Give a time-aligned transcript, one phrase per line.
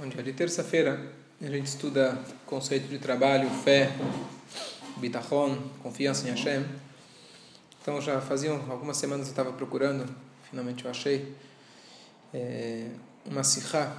[0.00, 0.22] Bom dia.
[0.22, 3.90] De terça-feira a gente estuda conceito de trabalho, fé,
[4.96, 6.64] bitachon, confiança em Hashem.
[7.82, 10.10] Então já faziam algumas semanas eu estava procurando,
[10.48, 11.34] finalmente eu achei,
[12.32, 12.88] é,
[13.26, 13.94] uma sikha,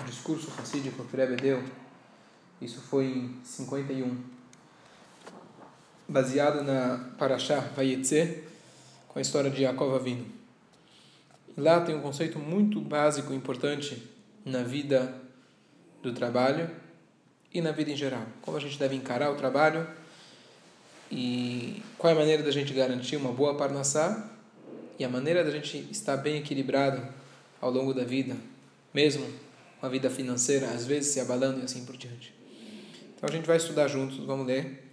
[0.00, 1.62] um discurso racídico que o Rebbe deu.
[2.58, 4.18] Isso foi em 51,
[6.08, 8.44] baseado na Parashá Vayetze,
[9.08, 10.35] com a história de Yaakov Avinu.
[11.56, 14.02] Lá tem um conceito muito básico e importante
[14.44, 15.14] na vida
[16.02, 16.70] do trabalho
[17.52, 18.26] e na vida em geral.
[18.42, 19.86] Como a gente deve encarar o trabalho
[21.10, 24.30] e qual é a maneira da gente garantir uma boa parnassá
[24.98, 27.02] e a maneira da gente estar bem equilibrado
[27.60, 28.36] ao longo da vida,
[28.92, 29.26] mesmo
[29.80, 32.34] com a vida financeira, às vezes se abalando e assim por diante.
[33.16, 34.92] Então a gente vai estudar juntos, vamos ler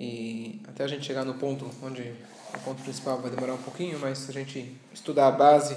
[0.00, 2.02] e até a gente chegar no ponto onde
[2.54, 5.76] o ponto principal vai demorar um pouquinho, mas se a gente estudar a base,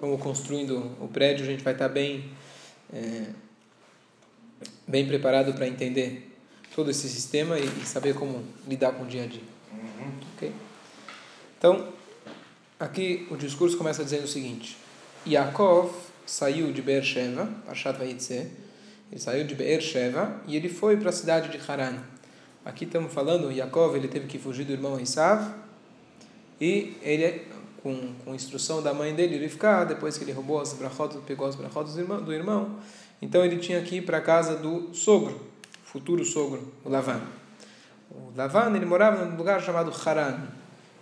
[0.00, 2.30] como construindo o prédio, a gente vai estar bem,
[2.92, 3.26] é,
[4.88, 6.34] bem preparado para entender
[6.74, 9.42] todo esse sistema e, e, saber como lidar com o dia a dia.
[9.72, 10.12] Uhum.
[10.34, 10.52] Ok?
[11.58, 11.88] Então,
[12.78, 14.76] aqui o discurso começa dizendo o seguinte:
[15.26, 15.92] Yaakov
[16.24, 18.50] saiu de Beersheba, Parshat Vayitze,
[19.12, 21.98] ele saiu de Beersheba e ele foi para a cidade de Haran.
[22.64, 25.54] Aqui estamos falando, Yaakov ele teve que fugir do irmão Esav
[26.60, 27.42] e ele,
[27.82, 31.46] com, com instrução da mãe dele, ele ficar, depois que ele roubou as brachot, pegou
[31.46, 32.76] as brachot do irmão, do irmão,
[33.22, 35.40] então ele tinha que ir para a casa do sogro,
[35.84, 37.20] futuro sogro, o Lavan.
[38.10, 40.48] O Lavan ele morava num lugar chamado Haran.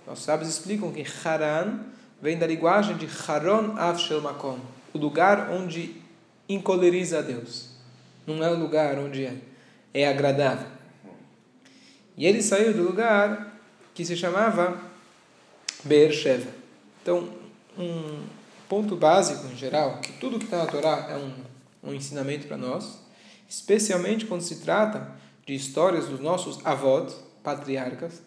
[0.07, 1.81] Os sábios explicam que Haran
[2.21, 4.59] vem da linguagem de Haron Av Shel Makom,
[4.93, 5.97] o lugar onde
[6.49, 7.71] encoleriza a Deus.
[8.27, 9.35] Não é o lugar onde é,
[9.95, 10.67] é agradável.
[12.17, 13.61] E ele saiu do lugar
[13.95, 14.79] que se chamava
[15.85, 16.58] Beersheva.
[17.09, 17.27] Então,
[17.79, 18.23] um
[18.69, 22.59] ponto básico em geral, que tudo que está na Torá é um, um ensinamento para
[22.59, 22.99] nós,
[23.49, 28.21] especialmente quando se trata de histórias dos nossos avós, patriarcas.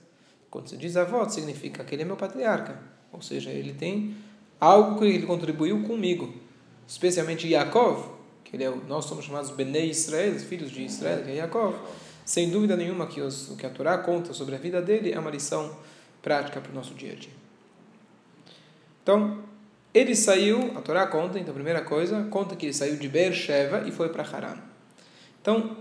[0.50, 2.81] Quando se diz avó, significa que ele é meu patriarca,
[3.14, 4.16] ou seja, ele tem
[4.59, 6.34] algo que ele contribuiu comigo,
[6.88, 8.09] especialmente Yaakov,
[8.44, 11.75] que ele é, nós somos chamados Bnei Israel, filhos de Israel, que é Yaakov
[12.25, 15.20] sem dúvida nenhuma que os, o que a Torá conta sobre a vida dele é
[15.20, 15.78] uma lição
[16.20, 17.41] prática para o nosso dia a dia.
[19.04, 19.40] Então,
[19.94, 23.84] ele saiu, a Torá conta, então a primeira coisa, conta que ele saiu de Beersheba
[23.88, 24.58] e foi para Haran.
[25.42, 25.78] Então,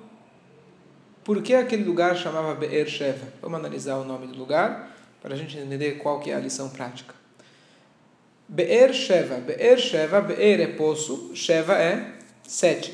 [1.22, 3.26] por que aquele lugar chamava Beersheba?
[3.40, 6.70] Vamos analisar o nome do lugar para a gente entender qual que é a lição
[6.70, 7.14] prática.
[8.48, 12.92] Beersheba, Beersheba, Beer é poço, Sheva é sete.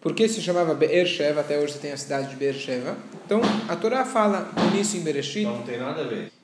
[0.00, 1.40] Por que se chamava Beersheba?
[1.40, 2.96] Até hoje você tem a cidade de Beersheba.
[3.26, 5.44] Então, a Torá fala nisso em Bereshit.
[5.44, 6.35] Não tem nada a ver.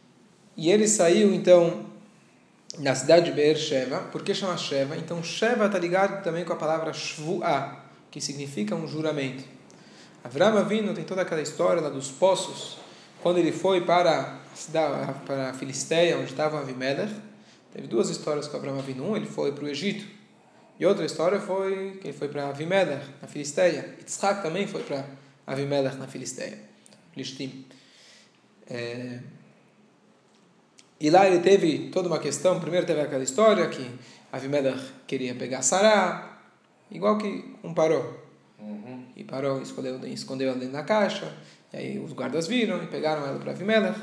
[0.56, 1.86] E ele saiu, então,
[2.78, 3.98] na cidade de Beersheba.
[4.10, 4.96] Por que chama Sheva?
[4.96, 7.80] Então, Sheva está ligado também com a palavra Shvu'ah,
[8.10, 9.44] que significa um juramento.
[10.24, 12.78] Avram Avinu tem toda aquela história lá dos poços.
[13.22, 17.12] Quando ele foi para a cidade, para a Filisteia, onde estava Avimelech,
[17.72, 19.10] teve duas histórias com Avram Avinu.
[19.10, 20.06] Um, ele foi para o Egito
[20.78, 23.94] e outra história foi que ele foi para Avimelech, na Filisteia.
[24.00, 25.04] Yitzhak também foi para
[25.46, 26.58] Avimelech, na Filisteia.
[27.16, 27.66] Lishtim.
[28.68, 29.20] É...
[31.02, 32.60] E lá ele teve toda uma questão.
[32.60, 33.84] Primeiro teve aquela história que
[34.30, 36.38] Avimelech queria pegar Sará,
[36.92, 38.22] igual que um parou.
[38.60, 39.06] Uhum.
[39.16, 41.34] E parou, escondeu, escondeu ela dentro da caixa.
[41.72, 44.00] E aí os guardas viram e pegaram ela para Avimelech.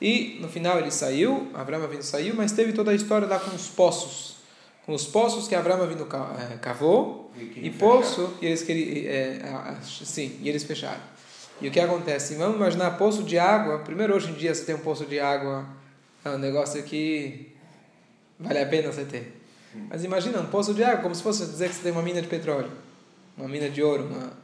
[0.00, 3.54] E no final ele saiu, Abraão vindo saiu, mas teve toda a história lá com
[3.54, 4.40] os poços
[4.86, 9.76] com os poços que Abraão vindo é, cavou e, e poço e eles queriam é,
[9.82, 11.02] sim e eles fecharam
[11.60, 14.74] e o que acontece vamos imaginar poço de água primeiro hoje em dia você tem
[14.74, 15.64] um poço de água
[16.24, 17.52] é um negócio que
[18.38, 19.40] vale a pena você ter
[19.88, 22.20] mas imagina um poço de água como se fosse dizer que você tem uma mina
[22.20, 22.70] de petróleo
[23.36, 24.40] uma mina de ouro uma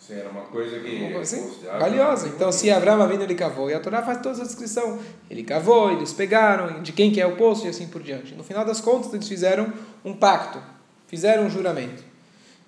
[0.00, 1.14] Sim, era uma coisa que.
[1.14, 2.28] Assim, valiosa.
[2.28, 3.70] Então, se Abraão vindo, ele cavou.
[3.70, 4.98] E a Torá faz toda a descrição.
[5.28, 8.34] Ele cavou, eles pegaram, de quem que é o poço e assim por diante.
[8.34, 9.70] No final das contas, eles fizeram
[10.02, 10.58] um pacto,
[11.06, 12.02] fizeram um juramento.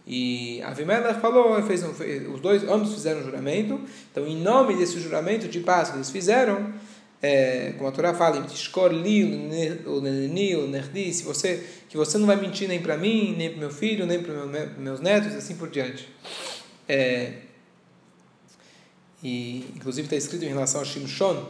[0.06, 1.90] E Avimelech falou, fez um,
[2.34, 3.81] os dois, ambos fizeram um juramento.
[4.10, 6.72] Então, em nome desse juramento de paz que eles fizeram,
[7.22, 8.69] é, como a Torá fala, se
[11.22, 14.44] você que você não vai mentir nem para mim, nem para meu filho, nem para
[14.44, 16.08] meu, meus netos, assim por diante.
[16.88, 17.34] É,
[19.22, 21.46] e inclusive está escrito em relação a Shimshon,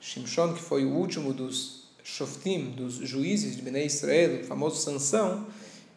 [0.00, 5.46] Shimshon que foi o último dos Shoftim, dos juízes de Bnei Israel, o famoso Sansão,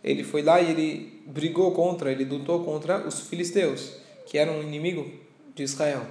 [0.04, 3.94] ele foi lá e ele brigou contra, ele lutou contra os filisteus,
[4.26, 5.10] que eram um inimigo
[5.56, 6.06] de Israel.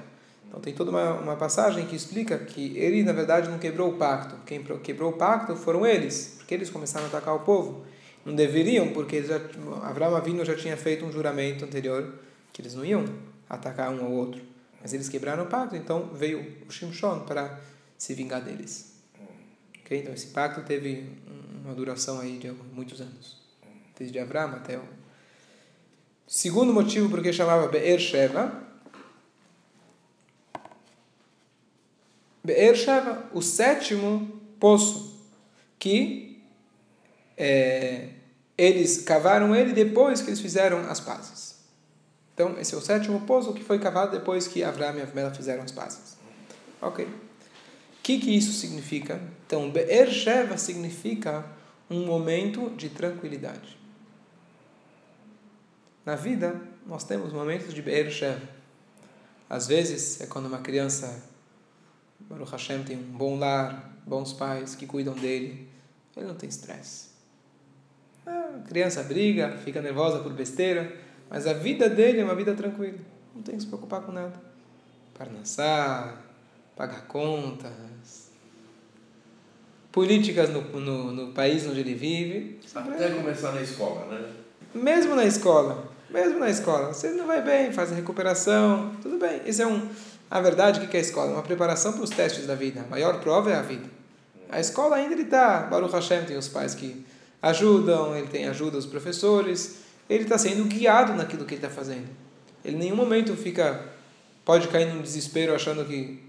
[0.53, 3.97] Então tem toda uma, uma passagem que explica que ele, na verdade, não quebrou o
[3.97, 4.37] pacto.
[4.45, 7.87] Quem quebrou o pacto foram eles, porque eles começaram a atacar o povo.
[8.23, 9.41] Não deveriam, porque já,
[9.83, 12.17] Abraão Avinu já tinha feito um juramento anterior
[12.53, 13.03] que eles não iam
[13.49, 14.43] atacar um ao outro.
[14.83, 17.59] Mas eles quebraram o pacto, então veio o Shimshon para
[17.97, 18.93] se vingar deles.
[19.81, 20.01] Okay?
[20.01, 21.07] Então esse pacto teve
[21.65, 23.41] uma duração aí de muitos anos.
[23.99, 24.83] Desde Abraão até o...
[26.27, 28.71] Segundo motivo por que chamava Be'er Sheva.
[32.45, 35.21] Be'er Sheva, o sétimo poço,
[35.79, 36.43] que
[37.37, 38.09] é,
[38.57, 41.53] eles cavaram ele depois que eles fizeram as pazes.
[42.35, 45.63] Então, esse é o sétimo poço que foi cavado depois que Abraão e Avmela fizeram
[45.63, 46.17] as pazes.
[46.81, 47.05] Ok.
[47.05, 47.09] O
[48.03, 49.21] que, que isso significa?
[49.47, 51.45] Então, Be'er Sheva significa
[51.89, 53.79] um momento de tranquilidade.
[56.05, 58.49] Na vida, nós temos momentos de Be'er Sheva.
[59.49, 61.23] Às vezes, é quando uma criança,
[62.33, 65.69] Baruch Hashem, tem um bom lar, bons pais que cuidam dele,
[66.17, 67.11] ele não tem estresse.
[68.25, 70.97] A criança briga, fica nervosa por besteira,
[71.29, 72.99] mas a vida dele é uma vida tranquila.
[73.35, 74.33] Não tem que se preocupar com nada.
[75.13, 76.23] Parnassar,
[76.75, 78.31] pagar contas,
[79.91, 82.61] políticas no, no, no, país onde ele vive.
[82.75, 84.33] Até começar na escola, né?
[84.75, 85.93] Mesmo na escola.
[86.09, 86.93] Mesmo na escola.
[86.93, 89.43] Você não vai bem, faz a recuperação, tudo bem.
[89.47, 89.89] Isso é um.
[90.33, 91.31] A verdade, o que é a escola?
[91.31, 92.81] É uma preparação para os testes da vida.
[92.81, 93.89] A maior prova é a vida.
[94.51, 95.61] A escola ainda ele está.
[95.61, 97.07] Baruch Hashem tem os pais que
[97.41, 102.09] ajudam, ele tem ajuda dos professores ele está sendo guiado naquilo que ele está fazendo.
[102.65, 103.89] Ele em nenhum momento fica,
[104.45, 106.23] pode cair num desespero achando que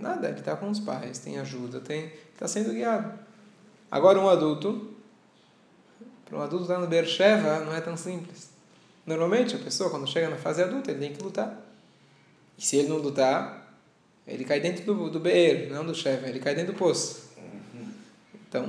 [0.00, 3.18] nada, ele está com os pais, tem ajuda, tem, está sendo guiado.
[3.90, 4.92] Agora um adulto,
[6.24, 8.50] para um adulto estar no Beersheba não é tão simples.
[9.06, 11.67] Normalmente a pessoa quando chega na fase adulta ele tem que lutar.
[12.58, 13.74] E se ele não lutar,
[14.26, 17.28] ele cai dentro do, do Beer, não do Sheva, ele cai dentro do poço.
[18.48, 18.68] Então,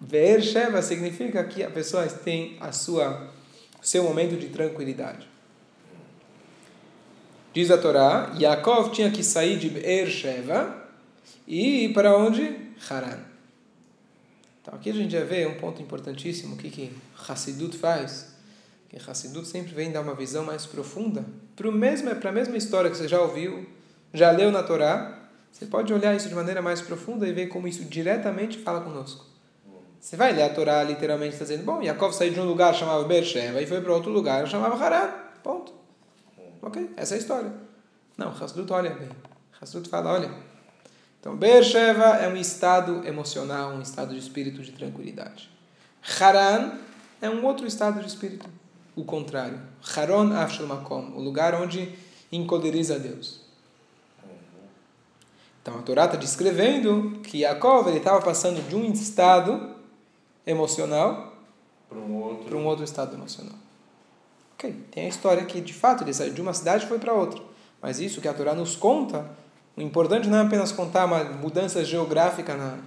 [0.00, 3.30] Beersheba significa que a pessoa tem a sua
[3.80, 5.28] seu momento de tranquilidade.
[7.52, 10.88] Diz a Torá, Yaakov tinha que sair de Beersheba
[11.46, 12.56] e ir para onde?
[12.88, 13.18] Haran.
[14.60, 16.92] Então aqui a gente já vê um ponto importantíssimo, o que, que
[17.28, 18.31] Hassidut faz.
[18.92, 21.24] Que Hassidut sempre vem dar uma visão mais profunda
[21.56, 23.66] para a mesma história que você já ouviu,
[24.12, 25.18] já leu na Torá.
[25.50, 29.24] Você pode olhar isso de maneira mais profunda e ver como isso diretamente fala conosco.
[29.98, 33.06] Você vai ler a Torá literalmente está dizendo, bom, Yaakov saiu de um lugar chamado
[33.06, 35.10] Beersheba e foi para outro lugar chamava Haran.
[35.42, 35.72] Ponto.
[36.60, 36.90] Ok?
[36.94, 37.52] Essa é a história.
[38.18, 39.08] Não, Hasdut olha bem.
[39.58, 40.30] Hasdut fala, olha.
[41.18, 45.48] Então, Beersheba é um estado emocional, um estado de espírito de tranquilidade.
[46.20, 46.72] Haran
[47.22, 48.61] é um outro estado de espírito.
[48.94, 49.60] O contrário.
[49.96, 51.94] Haron Afshel Makom, o lugar onde
[52.30, 53.40] encoleriza Deus.
[55.62, 59.76] Então a Torá está descrevendo que Yaakov estava passando de um estado
[60.44, 61.34] emocional
[61.88, 63.54] para um outro, um outro estado emocional.
[64.54, 67.12] Ok, tem a história que de fato ele saiu de uma cidade e foi para
[67.12, 67.40] outra.
[67.80, 69.24] Mas isso que a Torá nos conta,
[69.76, 72.78] o importante não é apenas contar uma mudança geográfica na,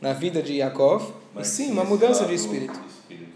[0.00, 2.78] na vida de Yaakov, mas sim uma mudança de espírito.
[2.88, 3.32] espírito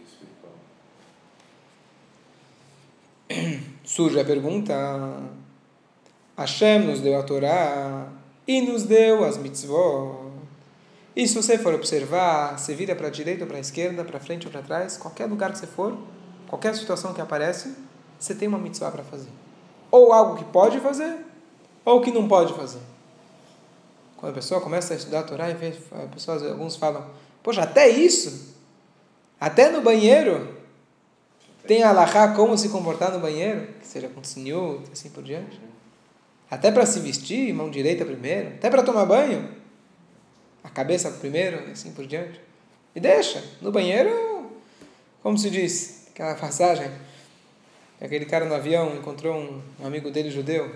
[3.96, 4.74] Surge a pergunta:
[6.36, 8.08] Hashem nos deu a Torá
[8.46, 10.32] e nos deu as mitzvot.
[11.16, 14.20] E se você for observar, você vira para a direita ou para a esquerda, para
[14.20, 15.96] frente ou para trás, qualquer lugar que você for,
[16.46, 17.74] qualquer situação que aparece,
[18.18, 19.30] você tem uma mitzvah para fazer.
[19.90, 21.16] Ou algo que pode fazer,
[21.82, 22.80] ou que não pode fazer.
[24.18, 25.46] Quando a pessoa começa a estudar a Torá,
[26.12, 27.02] pessoas, alguns falam,
[27.42, 28.54] poxa, até isso?
[29.40, 30.54] Até no banheiro?
[31.66, 33.68] Tem alahá como se comportar no banheiro?
[33.80, 35.60] Que seja com senhor, assim por diante.
[36.50, 38.48] Até para se vestir, mão direita primeiro.
[38.48, 39.56] Até para tomar banho
[40.66, 42.40] a cabeça primeiro assim por diante.
[42.94, 43.42] E deixa.
[43.62, 44.50] No banheiro,
[45.22, 46.90] como se diz, aquela passagem,
[48.00, 50.74] aquele cara no avião encontrou um, amigo dele judeu,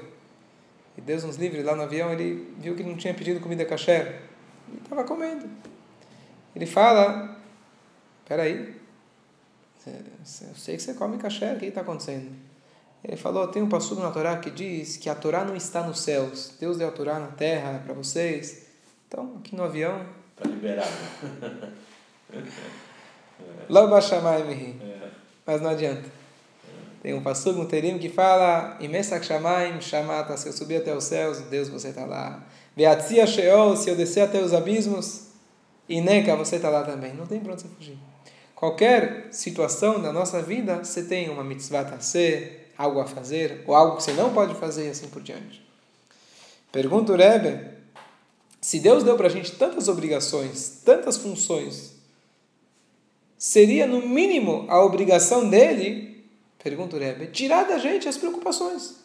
[0.97, 4.20] e Deus nos livre, lá no avião ele viu que não tinha pedido comida kasher,
[4.73, 5.49] e estava comendo.
[6.54, 7.37] Ele fala,
[8.28, 8.79] peraí,
[9.87, 12.30] eu sei que você come kasher, o que está acontecendo?
[13.02, 16.00] Ele falou, tem um passugo na Torá que diz que a Torá não está nos
[16.00, 18.66] céus, Deus deu a Torá na terra para vocês,
[19.08, 20.06] então, aqui no avião.
[20.37, 20.90] Está liberado.
[23.68, 24.80] Loba Shamay Mihi.
[25.44, 26.08] Mas não adianta.
[27.02, 30.37] Tem um passo no Terim que fala: Imesak Shamaim Shamata.
[30.37, 32.46] Se eu subir até os céus, Deus, você está lá.
[32.76, 33.76] Veatzia Sheol.
[33.76, 35.28] Se eu descer até os abismos,
[35.88, 37.12] Ineka, você está lá também.
[37.14, 37.99] Não tem para onde você fugir.
[38.61, 43.75] Qualquer situação da nossa vida, você tem uma mitzvah a ser, algo a fazer, ou
[43.75, 45.67] algo que você não pode fazer, e assim por diante.
[46.71, 47.81] Pergunta o Rebbe
[48.61, 51.95] se Deus deu para a gente tantas obrigações, tantas funções,
[53.38, 56.23] seria no mínimo a obrigação dele,
[56.62, 59.00] pergunta o Rebbe, tirar da gente as preocupações.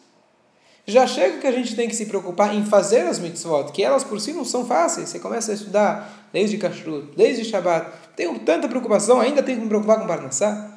[0.88, 4.04] Já chega que a gente tem que se preocupar em fazer as mitzvot, que elas
[4.04, 5.10] por si não são fáceis.
[5.10, 7.92] Você começa a estudar desde Kashrut, desde Shabbat.
[8.15, 10.72] Tenho tanta preocupação, ainda tenho que me preocupar com Parnassá.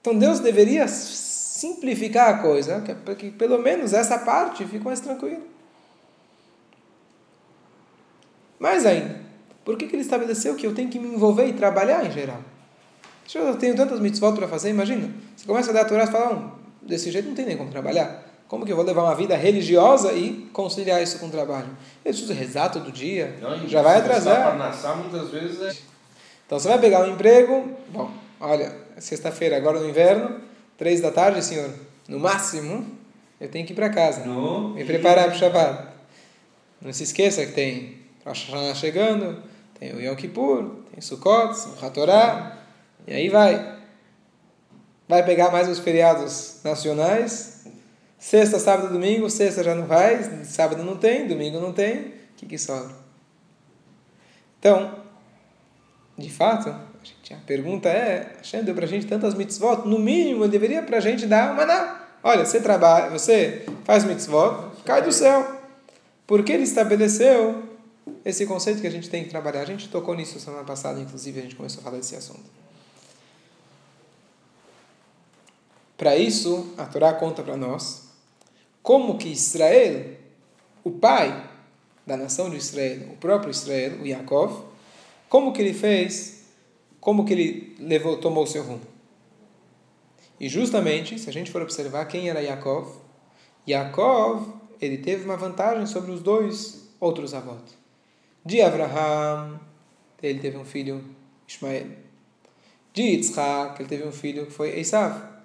[0.00, 5.40] Então Deus deveria simplificar a coisa, para que pelo menos essa parte fique mais tranquila.
[8.58, 9.20] Mais ainda,
[9.64, 12.42] por que, que ele estabeleceu que eu tenho que me envolver e trabalhar em geral?
[13.34, 15.10] Eu tenho tantas mitzvot para fazer, imagina.
[15.36, 17.70] Você começa a dar a Torá e fala, não, desse jeito não tem nem como
[17.70, 18.24] trabalhar.
[18.48, 21.68] Como que eu vou levar uma vida religiosa e conciliar isso com o trabalho?
[22.04, 24.56] Eu preciso rezar todo dia, não, já vai atrasar.
[24.96, 25.76] Muitas vezes é...
[26.46, 30.40] Então você vai pegar um emprego, bom, olha, sexta-feira, agora no inverno,
[30.78, 31.70] três da tarde, senhor,
[32.08, 32.86] no máximo,
[33.38, 34.70] eu tenho que ir para casa, no...
[34.70, 35.88] me preparar para o Shabbat.
[36.80, 39.42] Não se esqueça que tem Rosh Hashanah chegando,
[39.78, 42.56] tem o Yom Kippur, tem Sukkot, Simchat Torah,
[43.06, 43.77] e aí vai.
[45.08, 47.64] Vai pegar mais os feriados nacionais.
[48.18, 49.30] Sexta, sábado, domingo.
[49.30, 51.98] Sexta já não vai, sábado não tem, domingo não tem.
[51.98, 52.94] O que, que sobra?
[54.58, 54.98] Então,
[56.16, 59.98] de fato, a, gente, a pergunta é: Hashem deu para a gente tantas mitzvot, no
[59.98, 62.04] mínimo ele deveria para a gente dar uma maná.
[62.22, 65.56] Olha, você trabalha, você faz mitzvot, cai do céu.
[66.26, 67.62] Porque ele estabeleceu
[68.24, 69.62] esse conceito que a gente tem que trabalhar.
[69.62, 72.44] A gente tocou nisso semana passada, inclusive, a gente começou a falar desse assunto.
[75.98, 78.08] Para isso, a Torá conta para nós
[78.82, 80.16] como que Israel,
[80.84, 81.50] o pai
[82.06, 84.64] da nação de Israel, o próprio Israel, o Yaakov,
[85.28, 86.44] como que ele fez,
[87.00, 88.80] como que ele levou, tomou o seu rumo.
[90.38, 92.96] E justamente, se a gente for observar quem era Yaakov,
[93.68, 97.76] Yaakov, ele teve uma vantagem sobre os dois outros avós.
[98.44, 99.60] De Abraham,
[100.22, 101.04] ele teve um filho,
[101.46, 101.88] Ismael.
[102.94, 105.37] De Yitzhak, ele teve um filho que foi Esav.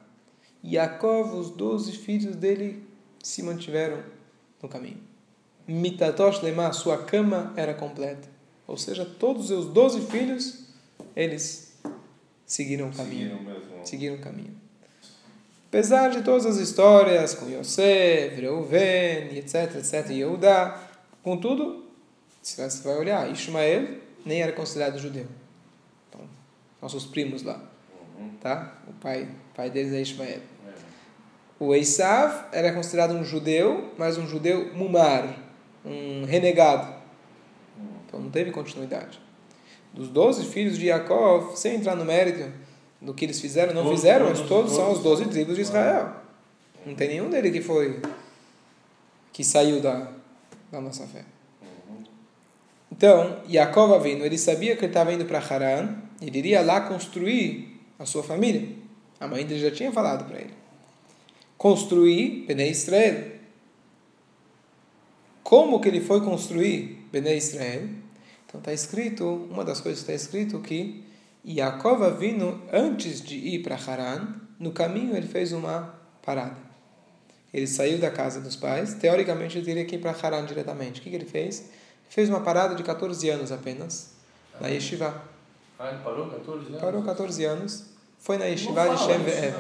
[0.63, 2.83] Yaakov, os doze filhos dele
[3.21, 4.01] se mantiveram
[4.61, 5.01] no caminho.
[5.67, 8.27] Mitatosh Lema, sua cama era completa.
[8.67, 10.65] Ou seja, todos os seus doze filhos,
[11.15, 11.77] eles
[12.45, 13.37] seguiram o caminho.
[13.37, 14.55] Seguiram, seguiram o caminho.
[15.67, 20.79] Apesar de todas as histórias com Yosef, Reuven, etc, etc, Yehudá,
[21.23, 21.85] contudo,
[22.41, 25.25] se você vai olhar, Ismael nem era considerado judeu.
[26.09, 26.21] Então,
[26.81, 27.72] nossos primos lá.
[28.41, 28.73] Tá?
[28.87, 30.41] O pai, pai deles é Ismael.
[31.59, 35.37] O Esav era considerado um judeu, mas um judeu mumar,
[35.85, 36.93] um renegado.
[38.05, 39.19] Então não teve continuidade.
[39.93, 42.51] Dos doze filhos de Yaakov, sem entrar no mérito
[43.01, 45.61] do que eles fizeram, não todos, fizeram, mas todos, todos são os doze tribos de
[45.61, 46.13] Israel.
[46.85, 48.01] Não tem nenhum dele que foi
[49.31, 50.11] que saiu da,
[50.71, 51.23] da nossa fé.
[52.91, 57.72] Então, Yaakov vindo, ele sabia que ele estava indo para Haran, ele iria lá construir
[57.97, 58.67] a sua família.
[59.19, 60.63] A mãe dele já tinha falado para ele
[61.63, 63.31] construir Bnei Israel.
[65.41, 67.87] Como que ele foi construir Bnei Israel?
[68.45, 71.05] Então está escrito, uma das coisas que está escrito que
[71.47, 76.57] Yaakov vindo antes de ir para Haran, no caminho ele fez uma parada.
[77.53, 80.99] Ele saiu da casa dos pais, teoricamente ele teria que ir para Haran diretamente.
[80.99, 81.59] O que, que ele fez?
[81.59, 84.11] Ele fez uma parada de 14 anos apenas,
[84.59, 85.32] na Yeshiva.
[85.79, 86.81] Ah, ele parou 14 anos?
[86.81, 87.85] Parou 14 anos.
[88.19, 89.53] Foi na Yeshiva de Shem Ever.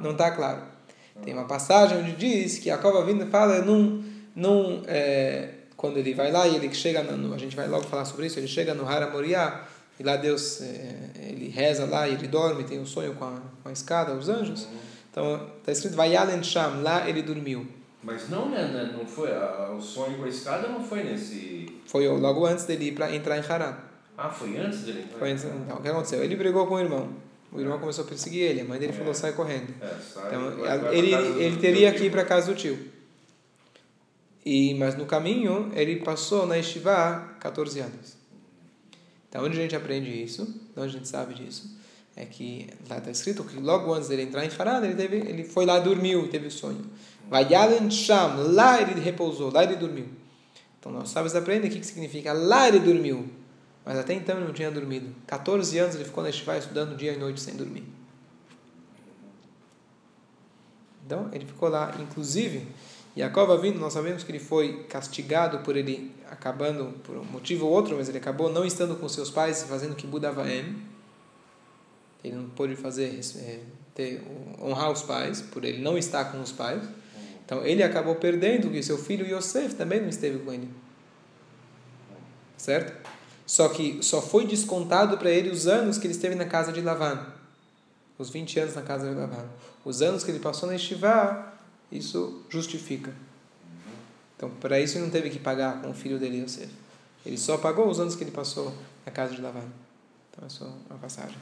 [0.00, 0.62] Não está claro.
[1.22, 4.04] Tem uma passagem onde diz que a cova vinda fala num,
[4.34, 8.04] num, é, quando ele vai lá e ele chega, no, a gente vai logo falar
[8.04, 9.66] sobre isso, ele chega no Hara Moriá,
[9.98, 13.40] e lá Deus, é, ele reza lá, e ele dorme, tem um sonho com a,
[13.62, 14.68] com a escada, os anjos.
[15.10, 17.66] Então, está escrito, Vayalen Sham, lá ele dormiu.
[18.02, 21.80] Mas não, né, né não foi, a, o sonho com a escada não foi nesse...
[21.86, 23.74] Foi logo antes dele ir para entrar em Haran.
[24.16, 26.22] Ah, foi antes dele entrar foi antes, Então, o que aconteceu?
[26.24, 27.10] Ele brigou com o irmão.
[27.52, 29.72] O irmão começou a perseguir ele, a mãe dele falou: sai correndo.
[29.80, 32.78] É, sai, então, ele, ele teria que ir para casa do tio.
[34.44, 38.16] E, mas no caminho, ele passou na Estivá 14 anos.
[39.28, 40.42] Então, onde a gente aprende isso,
[40.76, 41.76] onde a gente sabe disso,
[42.14, 45.44] é que lá está escrito que logo antes dele entrar em Haran, ele, teve, ele
[45.44, 46.84] foi lá, dormiu, teve o sonho.
[47.28, 50.06] Vayalen Sham, lá ele repousou, lá ele dormiu.
[50.78, 53.28] Então, nós sábios aprendem o que, que significa lá ele dormiu.
[53.86, 55.14] Mas até então ele não tinha dormido.
[55.28, 57.84] 14 anos ele ficou na Shivá estudando dia e noite sem dormir.
[61.06, 62.66] Então ele ficou lá, inclusive,
[63.16, 67.72] Yaakov vindo, nós sabemos que ele foi castigado por ele acabando, por um motivo ou
[67.72, 70.82] outro, mas ele acabou não estando com seus pais fazendo que Budavaem.
[72.24, 73.60] Ele não pôde fazer, é,
[73.94, 74.20] ter,
[74.60, 76.82] honrar os pais, por ele não estar com os pais.
[77.44, 80.68] Então ele acabou perdendo que seu filho Yosef também não esteve com ele.
[82.56, 83.15] Certo?
[83.46, 86.80] Só que só foi descontado para ele os anos que ele esteve na casa de
[86.80, 87.24] Lavan.
[88.18, 89.44] Os 20 anos na casa de Lavan.
[89.84, 91.52] Os anos que ele passou na Estivá,
[91.92, 93.12] isso justifica.
[94.36, 96.68] Então, para isso ele não teve que pagar com o filho dele, Yosef.
[97.24, 98.72] Ele só pagou os anos que ele passou
[99.04, 99.64] na casa de Lavan.
[100.30, 101.36] Então, é só uma passagem.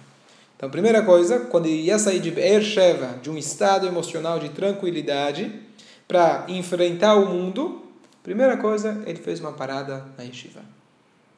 [0.57, 5.61] Então, primeira coisa, quando ele ia sair de Beersheba, de um estado emocional de tranquilidade,
[6.07, 7.83] para enfrentar o mundo,
[8.23, 10.61] primeira coisa, ele fez uma parada na Yeshiva.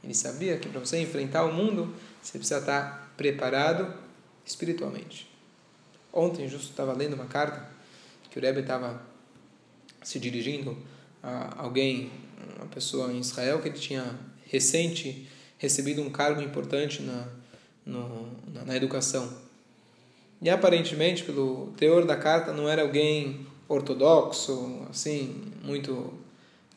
[0.06, 3.92] Ele sabia que para você enfrentar o mundo, você precisa estar preparado
[4.44, 5.28] espiritualmente.
[6.12, 7.68] Ontem, justo estava lendo uma carta
[8.30, 9.02] que o Rebbe estava
[10.04, 10.78] se dirigindo
[11.20, 12.12] a alguém,
[12.56, 17.26] uma pessoa em Israel, que ele tinha recente recebido um cargo importante na,
[17.84, 19.28] no, na, na educação.
[20.40, 26.14] E aparentemente, pelo teor da carta, não era alguém ortodoxo, assim, muito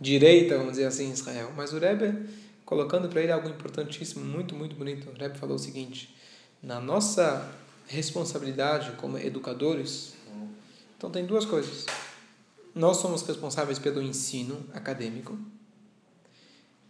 [0.01, 1.51] direita, vamos dizer assim, em Israel.
[1.55, 2.27] Mas o Rebbe,
[2.69, 6.15] colocando para ele algo importantíssimo, muito, muito bonito, o Rebbe falou o seguinte:
[6.61, 7.51] na nossa
[7.87, 10.13] responsabilidade como educadores,
[10.95, 11.87] então tem duas coisas.
[12.75, 15.35] Nós somos responsáveis pelo ensino acadêmico,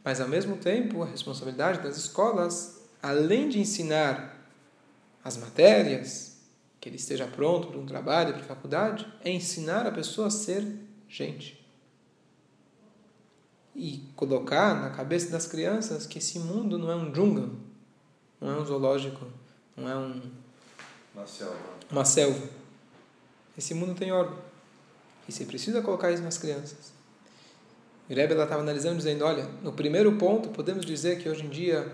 [0.04, 4.38] mas ao mesmo tempo a responsabilidade das escolas, além de ensinar
[5.24, 6.40] as matérias,
[6.82, 10.32] que ele esteja pronto para um trabalho, para a faculdade, é ensinar a pessoa a
[10.32, 10.62] ser
[11.08, 11.59] gente.
[13.80, 17.52] E colocar na cabeça das crianças que esse mundo não é um jungle,
[18.42, 19.26] não é um zoológico,
[19.78, 20.22] não é um,
[21.16, 21.56] uma selva.
[21.90, 22.46] Uma selva.
[23.58, 24.38] Esse mundo tem ordem.
[25.30, 26.92] E você precisa colocar isso nas crianças.
[28.10, 31.90] E Rebbe estava analisando, dizendo: olha, no primeiro ponto, podemos dizer que hoje em dia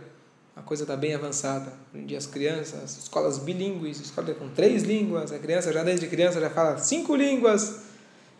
[0.55, 1.71] a coisa está bem avançada.
[1.93, 6.07] Hoje em dia as crianças, escolas bilíngues, escola com três línguas, a criança já desde
[6.07, 7.81] criança já fala cinco línguas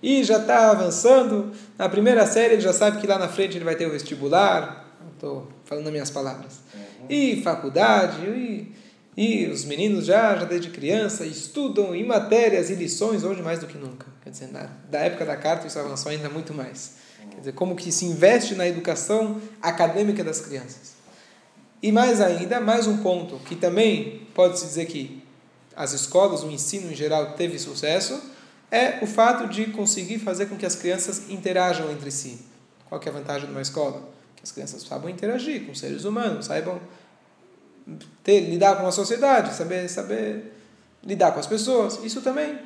[0.05, 1.51] e já está avançando.
[1.75, 4.85] Na primeira série ele já sabe que lá na frente ele vai ter o vestibular.
[5.15, 6.59] Estou falando as minhas palavras.
[6.75, 7.07] Uhum.
[7.09, 8.71] E faculdade, e,
[9.17, 13.65] e os meninos já, já desde criança estudam em matérias e lições hoje mais do
[13.65, 14.06] que nunca.
[14.23, 16.97] Quer dizer, na, da época da carta isso avançou ainda muito mais.
[17.32, 20.93] Quer dizer, como que se investe na educação acadêmica das crianças.
[21.82, 25.23] E mais ainda, mais um ponto que também pode-se dizer que
[25.75, 28.35] as escolas, o ensino em geral teve sucesso,
[28.71, 32.39] é o fato de conseguir fazer com que as crianças interajam entre si.
[32.89, 34.01] Qual é a vantagem de uma escola?
[34.36, 36.80] Que as crianças saibam interagir com seres humanos, saibam
[38.23, 40.54] ter, lidar com a sociedade, saber, saber
[41.04, 42.04] lidar com as pessoas.
[42.04, 42.60] Isso também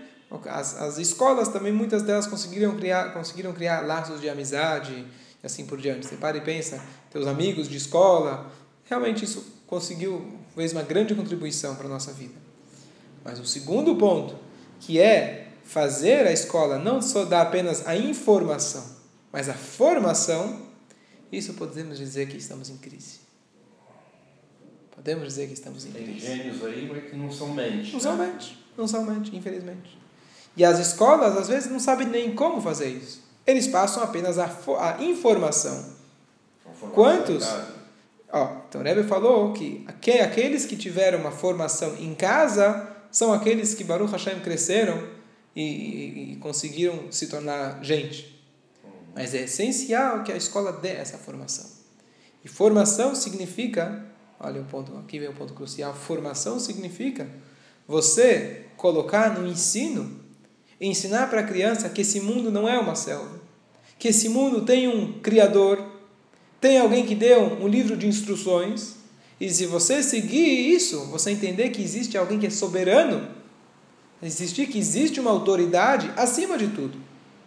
[0.46, 5.06] as, as escolas também, muitas delas conseguiram criar, conseguiram criar laços de amizade
[5.42, 6.06] e assim por diante.
[6.06, 8.52] Você para e pensa, teus amigos de escola,
[8.86, 12.36] realmente isso conseguiu, fez uma grande contribuição para a nossa vida.
[13.24, 14.36] Mas o segundo ponto,
[14.80, 18.84] que é fazer a escola não só dar apenas a informação,
[19.32, 20.64] mas a formação,
[21.32, 23.20] isso podemos dizer que estamos em crise.
[24.90, 26.10] Podemos dizer que estamos em crise.
[26.10, 27.94] Tem gênios aí, mas que não são mentes.
[27.94, 28.04] Não né?
[28.04, 29.96] são mentes, não são mentes, infelizmente.
[30.58, 33.22] E as escolas, às vezes, não sabem nem como fazer isso.
[33.46, 35.94] Eles passam apenas a, a informação.
[36.96, 37.48] Quantos?
[38.32, 43.76] Ó, então, o Rebbe falou que aqueles que tiveram uma formação em casa são aqueles
[43.76, 45.19] que, Baruch Hashem, cresceram
[45.62, 48.40] e, e, conseguiram se tornar gente.
[49.16, 51.66] Mas é essencial que a escola dê essa formação.
[52.44, 54.06] E formação significa,
[54.40, 57.28] olha o ponto, aqui vem o ponto crucial, formação significa
[57.88, 60.20] você colocar no ensino
[60.80, 63.42] ensinar para a criança que esse mundo não é uma selva,
[63.98, 65.84] que esse mundo tem um Criador,
[66.62, 68.96] tem alguém que deu um livro de instruções,
[69.40, 73.39] e se você seguir isso, você entender que existe alguém que é soberano,
[74.28, 76.98] existir que existe uma autoridade acima de tudo.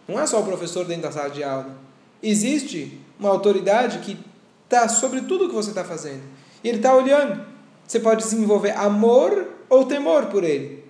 [0.07, 1.75] Não é só o professor dentro da sala de aula.
[2.21, 4.17] Existe uma autoridade que
[4.65, 6.23] está sobre tudo que você está fazendo.
[6.63, 7.45] E ele está olhando.
[7.87, 10.83] Você pode desenvolver amor ou temor por ele.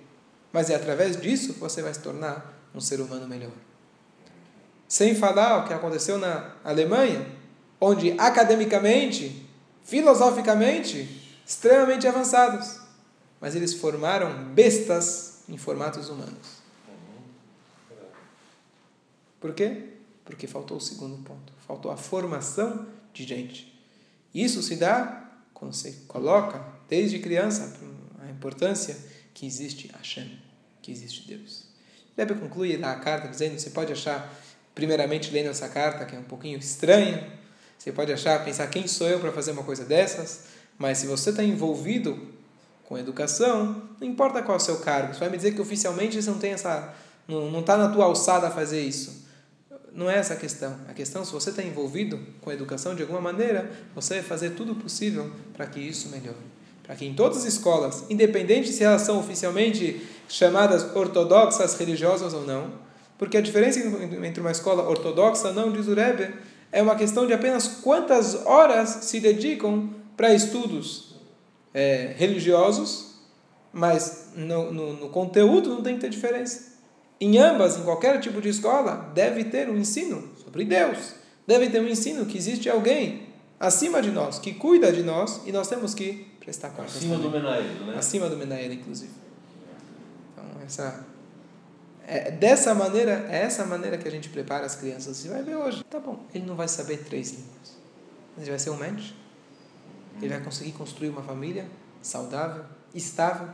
[0.52, 3.50] Mas é através disso que você vai se tornar um ser humano melhor.
[4.88, 7.26] Sem falar o que aconteceu na Alemanha,
[7.80, 9.46] onde academicamente,
[9.84, 12.80] filosoficamente, extremamente avançados,
[13.40, 16.62] mas eles formaram bestas em formatos humanos.
[19.40, 19.90] Por quê?
[20.24, 21.52] Porque faltou o segundo ponto.
[21.66, 23.78] Faltou a formação de gente.
[24.34, 27.78] Isso se dá quando você coloca, desde criança,
[28.20, 28.96] a importância
[29.32, 30.44] que existe Hashem
[30.84, 31.64] que existe Deus.
[32.16, 34.32] Rebbe conclui a carta dizendo: você pode achar,
[34.74, 37.32] primeiramente lendo essa carta, que é um pouquinho estranha,
[37.78, 40.44] você pode achar, pensar quem sou eu para fazer uma coisa dessas,
[40.78, 42.33] mas se você está envolvido
[42.94, 46.22] com educação, não importa qual é o seu cargo, você vai me dizer que oficialmente
[46.22, 46.94] você não tem essa,
[47.26, 49.24] não está na tua alçada fazer isso.
[49.92, 50.76] não é essa a questão.
[50.88, 54.50] A questão, se você está envolvido com a educação de alguma maneira, você vai fazer
[54.50, 56.36] tudo possível para que isso melhore.
[56.84, 62.46] Para que em todas as escolas, independente se elas são oficialmente chamadas ortodoxas, religiosas ou
[62.46, 62.72] não,
[63.18, 63.80] porque a diferença
[64.24, 66.32] entre uma escola ortodoxa ou não, diz o Rebbe,
[66.70, 71.03] é uma questão de apenas quantas horas se dedicam para estudos
[71.74, 73.16] é, religiosos,
[73.72, 76.74] mas no, no, no conteúdo não tem que ter diferença.
[77.20, 81.14] Em ambas, em qualquer tipo de escola, deve ter um ensino sobre Deus.
[81.46, 85.52] Deve ter um ensino que existe alguém acima de nós, que cuida de nós, e
[85.52, 86.96] nós temos que prestar contas.
[86.96, 87.94] Acima do Menaído, né?
[87.96, 89.12] Acima do Menaído, inclusive.
[90.32, 91.04] Então, essa,
[92.06, 95.16] é dessa maneira, é essa maneira que a gente prepara as crianças.
[95.16, 95.84] Você vai ver hoje.
[95.84, 97.78] Tá bom, ele não vai saber três línguas.
[98.36, 99.23] Mas ele vai ser um médico.
[100.20, 101.66] Ele vai conseguir construir uma família
[102.02, 103.48] saudável, estável,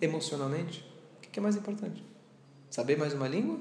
[0.00, 0.84] emocionalmente.
[1.18, 2.04] O que é mais importante?
[2.70, 3.58] Saber mais uma língua?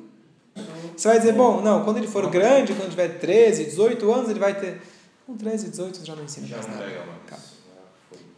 [0.95, 4.39] Você vai dizer, bom, não, quando ele for grande, quando tiver 13, 18 anos, ele
[4.39, 4.81] vai ter.
[5.25, 6.85] Com 13, 18 você já não ensina Já mais nada.
[7.25, 7.41] Acaba.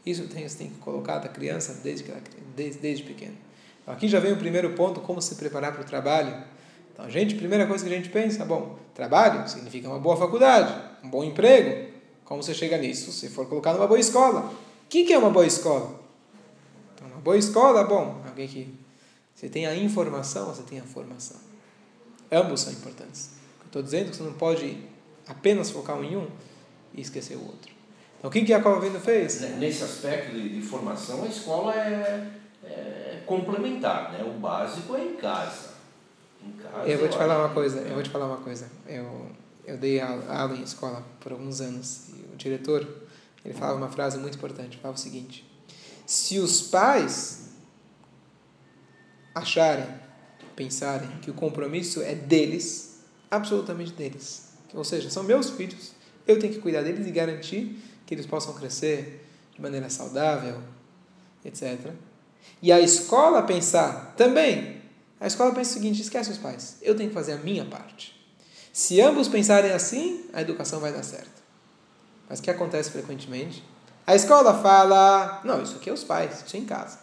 [0.05, 2.21] Isso tem, você tem que colocar da criança desde, que ela-
[2.55, 3.35] desde, desde pequeno.
[3.81, 6.43] Então, aqui já vem o primeiro ponto, como se preparar para o trabalho.
[6.93, 10.73] Então, a gente, primeira coisa que a gente pensa, bom, trabalho significa uma boa faculdade,
[11.03, 11.86] um bom emprego.
[12.27, 13.09] Como você chega nisso?
[13.13, 14.41] Se for colocar numa boa escola.
[14.41, 15.97] O que, que é uma boa escola?
[16.93, 18.75] Então, uma boa escola, bom, alguém que
[19.33, 21.37] você tem a informação, você tem a formação.
[22.29, 23.31] Ambos são importantes.
[23.61, 24.77] Eu estou dizendo é que você não pode
[25.25, 26.27] apenas focar em um
[26.93, 27.71] e esquecer o outro.
[28.17, 29.39] Então, o que que Jacob Avinu fez?
[29.57, 32.27] Nesse aspecto de, de formação, a escola é,
[32.65, 34.23] é complementar, né?
[34.25, 35.69] O básico é em casa.
[36.45, 37.79] Em casa Eu vou te falar uma coisa.
[37.79, 38.69] Eu vou te falar uma coisa.
[38.85, 39.27] Eu
[39.67, 42.87] eu dei aula em escola por alguns anos e o diretor
[43.43, 44.77] ele falava uma frase muito importante.
[44.77, 45.45] Falava o seguinte:
[46.05, 47.49] se os pais
[49.35, 49.87] acharem,
[50.55, 55.91] pensarem que o compromisso é deles, absolutamente deles, ou seja, são meus filhos,
[56.25, 60.61] eu tenho que cuidar deles e garantir que eles possam crescer de maneira saudável,
[61.43, 61.91] etc.
[62.61, 64.77] E a escola pensar também.
[65.19, 68.16] A escola pensa o seguinte: esquece os pais, eu tenho que fazer a minha parte.
[68.77, 71.41] Se ambos pensarem assim, a educação vai dar certo.
[72.29, 73.63] Mas o que acontece frequentemente?
[74.05, 76.99] A escola fala: não, isso aqui é os pais, isso é em casa.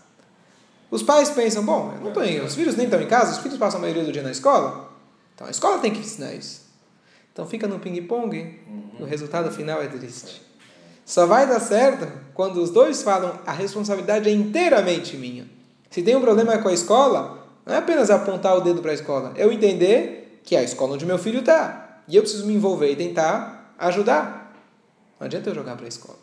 [0.88, 3.38] Os pais pensam: bom, eu não tô em, os filhos nem estão em casa, os
[3.38, 4.88] filhos passam a maioria do dia na escola.
[5.34, 6.62] Então a escola tem que ensinar isso.
[7.32, 8.36] Então fica no ping-pong
[8.96, 10.42] e o resultado final é triste.
[11.04, 15.50] Só vai dar certo quando os dois falam: a responsabilidade é inteiramente minha.
[15.90, 18.94] Se tem um problema com a escola, não é apenas apontar o dedo para a
[18.94, 22.02] escola, eu entender que é a escola onde meu filho está.
[22.06, 24.54] E eu preciso me envolver e tentar ajudar.
[25.18, 26.18] Não adianta eu jogar para a escola.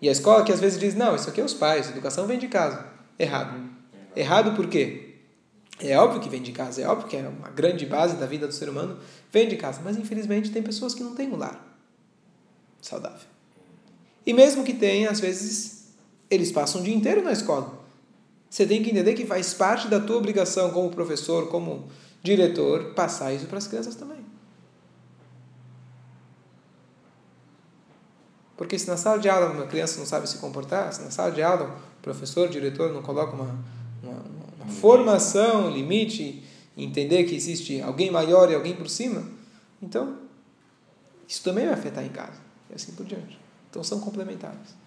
[0.00, 2.38] E a escola que às vezes diz: não, isso aqui é os pais, educação vem
[2.38, 2.86] de casa.
[3.18, 3.58] Errado.
[4.14, 5.16] Errado por quê?
[5.80, 8.46] É óbvio que vem de casa, é óbvio que é uma grande base da vida
[8.46, 8.98] do ser humano,
[9.32, 9.80] vem de casa.
[9.82, 11.72] Mas infelizmente tem pessoas que não têm um lar
[12.80, 13.32] saudável.
[14.26, 15.88] E mesmo que tenha, às vezes,
[16.30, 17.80] eles passam o dia inteiro na escola.
[18.48, 21.88] Você tem que entender que faz parte da tua obrigação como professor, como
[22.22, 24.22] diretor, passar isso para as crianças também.
[28.56, 31.32] Porque se na sala de aula uma criança não sabe se comportar, se na sala
[31.32, 33.58] de aula o professor, o diretor não coloca uma,
[34.02, 34.22] uma,
[34.56, 36.44] uma formação, limite,
[36.76, 39.24] entender que existe alguém maior e alguém por cima,
[39.80, 40.18] então
[41.28, 42.40] isso também vai afetar em casa.
[42.70, 43.38] E assim por diante.
[43.68, 44.81] Então são complementares.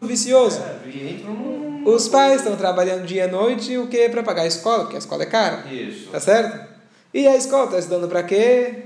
[0.00, 0.60] Vicioso.
[0.60, 1.88] É.
[1.88, 4.08] Os pais estão trabalhando dia e noite, o que?
[4.08, 5.72] Para pagar a escola, porque a escola é cara.
[5.72, 6.10] Isso.
[6.10, 6.74] Tá certo?
[7.14, 8.84] E a escola está estudando para quê?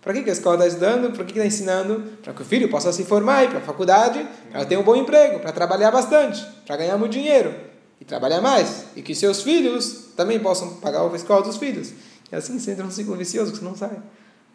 [0.00, 1.12] Para que que a escola está estudando?
[1.12, 2.02] Para que está ensinando?
[2.22, 4.96] Para que o filho possa se formar, ir para a faculdade, para ter um bom
[4.96, 7.54] emprego, para trabalhar bastante, para ganhar muito dinheiro
[8.00, 8.86] e trabalhar mais.
[8.96, 11.92] E que seus filhos também possam pagar a escola dos filhos.
[12.30, 13.98] E assim você entra num ciclo vicioso que você não sai.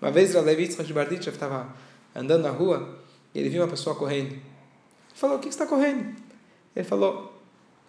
[0.02, 1.68] Uma vez o Levi de Barditchev estava
[2.16, 2.98] andando na rua
[3.36, 4.51] e ele viu uma pessoa correndo.
[5.14, 6.16] Falou: O que você está correndo?
[6.76, 7.34] Ele falou: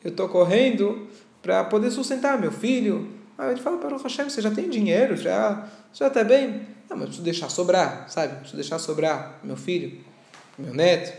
[0.02, 1.08] Eu estou correndo
[1.40, 3.08] para poder sustentar meu filho.
[3.36, 6.66] Aí ele fala: Para o Hashem, você já tem dinheiro, já já está bem.
[6.88, 8.34] Não, mas eu preciso deixar sobrar, sabe?
[8.36, 9.98] Preciso deixar sobrar meu filho,
[10.58, 11.12] meu neto.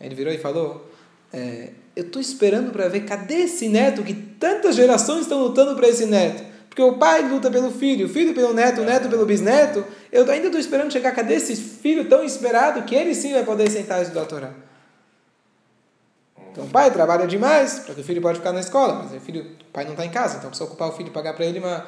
[0.00, 0.90] Aí ele virou e falou:
[1.32, 5.88] é, Eu estou esperando para ver cadê esse neto que tantas gerações estão lutando para
[5.88, 6.56] esse neto.
[6.68, 9.82] Porque o pai luta pelo filho, o filho pelo neto, o neto pelo bisneto.
[10.12, 13.70] Eu ainda estou esperando chegar, cadê esse filho tão esperado que ele sim vai poder
[13.70, 14.52] sentar e estudar a Torá?
[16.56, 19.20] Então o pai trabalha demais para que o filho pode ficar na escola, mas o,
[19.20, 21.44] filho, o pai não está em casa, então precisa ocupar o filho e pagar para
[21.44, 21.84] ele uma,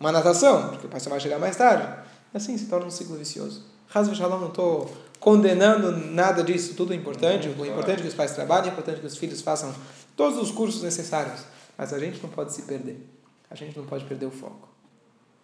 [0.00, 1.86] uma natação, porque o pai só vai chegar mais tarde.
[2.34, 3.64] Assim se torna um ciclo vicioso.
[3.86, 7.46] Razva Shalom, não estou condenando nada disso, tudo é importante.
[7.46, 9.72] O importante é que os pais trabalhem, é importante que os filhos façam
[10.16, 11.44] todos os cursos necessários,
[11.78, 13.08] mas a gente não pode se perder.
[13.48, 14.68] A gente não pode perder o foco.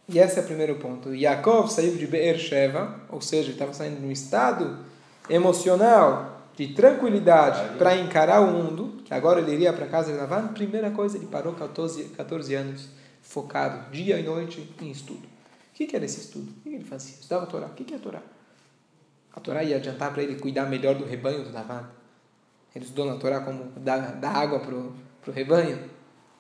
[0.08, 1.14] E esse é o primeiro ponto.
[1.14, 4.78] Yaakov saiu de Be'er Sheva, ou seja, estava saindo de um estado
[5.30, 10.48] emocional de tranquilidade para encarar o mundo, que agora ele iria para casa de Lavan.
[10.48, 12.88] Primeira coisa, ele parou 14, 14 anos
[13.22, 15.22] focado, dia e noite, em estudo.
[15.22, 16.50] O que, que era esse estudo?
[16.50, 17.14] O que ele fazia?
[17.14, 17.66] Estudava a Torá.
[17.66, 18.22] O que, que é a Torá?
[19.36, 21.88] A Torá ia adiantar para ele cuidar melhor do rebanho do Lavan.
[22.74, 25.78] Ele estudou na Torá como dar, dar água para o rebanho?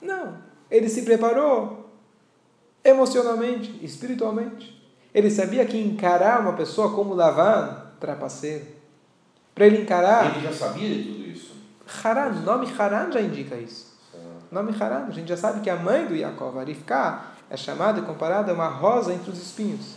[0.02, 0.36] Não.
[0.68, 1.92] Ele se preparou
[2.82, 4.82] emocionalmente, espiritualmente.
[5.14, 8.77] Ele sabia que encarar uma pessoa como Lavan, trapaceiro,
[9.58, 10.36] para ele encarar.
[10.36, 11.56] Ele já sabia de tudo isso.
[12.04, 13.98] Haran, nome Haran já indica isso.
[14.50, 17.98] O nome Haran, a gente já sabe que a mãe do Yaakov, Arifká, é chamada
[17.98, 19.96] e comparada a uma rosa entre os espinhos.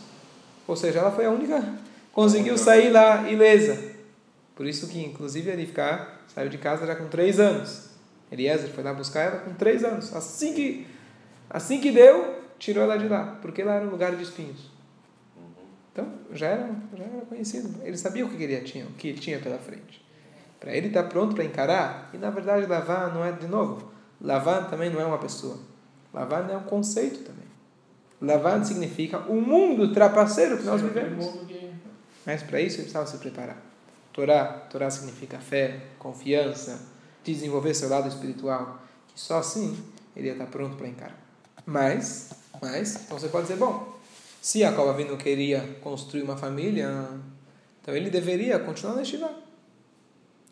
[0.68, 1.64] Ou seja, ela foi a única
[2.12, 3.92] conseguiu sair lá ilesa.
[4.56, 7.90] Por isso que, inclusive, Arifká saiu de casa já com três anos.
[8.32, 10.14] Eliezer foi lá buscar ela com três anos.
[10.16, 10.88] Assim que,
[11.50, 14.71] assim que deu, tirou ela de lá, porque lá era um lugar de espinhos.
[15.92, 17.82] Então, já era, já era conhecido.
[17.84, 20.04] Ele sabia o que ele tinha, o que ele tinha pela frente.
[20.60, 24.70] Para ele estar pronto para encarar, e na verdade lavar não é, de novo, lavar
[24.70, 25.58] também não é uma pessoa.
[26.14, 27.46] Lavar é um conceito também.
[28.22, 31.26] Lavar significa o mundo trapaceiro que nós vivemos.
[32.26, 33.58] Mas para isso ele precisava se preparar.
[34.14, 36.80] Torá, Torá significa fé, confiança,
[37.24, 39.84] desenvolver seu lado espiritual, que só assim
[40.16, 41.18] ele ia estar pronto para encarar.
[41.66, 42.30] Mas
[42.62, 43.98] mas então você pode dizer, bom,
[44.42, 47.08] se Jacob Avinu queria construir uma família,
[47.80, 49.30] então ele deveria continuar na Yeshiva.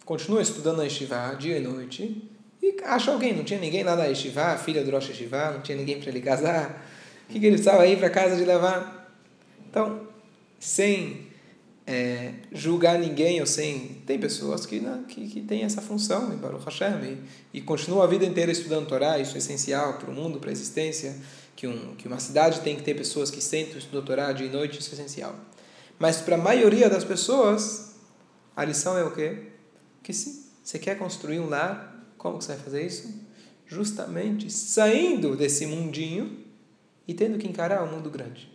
[0.06, 2.24] Continua estudando na Yeshiva dia e noite
[2.62, 3.36] e acha alguém.
[3.36, 6.22] Não tinha ninguém lá da Yeshiva, filha do Rosh Yeshiva, não tinha ninguém para ele
[6.22, 6.86] casar.
[7.28, 9.12] O que, que ele precisava ir para casa de levar?
[9.68, 10.08] Então,
[10.60, 11.28] sem
[11.88, 14.04] é, julgar ninguém ou sem.
[14.06, 17.18] Tem pessoas que, né, que, que têm essa função em Baruch Hashem
[17.54, 20.52] e, e continuam a vida inteira estudando Torá, isso é essencial para o mundo, para
[20.52, 21.16] a existência
[21.60, 24.48] que, um, que uma cidade tem que ter pessoas que sentam e estudam Torá dia
[24.48, 25.36] e noite, isso é essencial.
[26.00, 27.96] Mas para a maioria das pessoas,
[28.56, 29.48] a lição é o quê?
[30.02, 33.14] Que sim, você quer construir um lar, como que você vai fazer isso?
[33.68, 36.46] Justamente saindo desse mundinho
[37.06, 38.50] e tendo que encarar o mundo grande.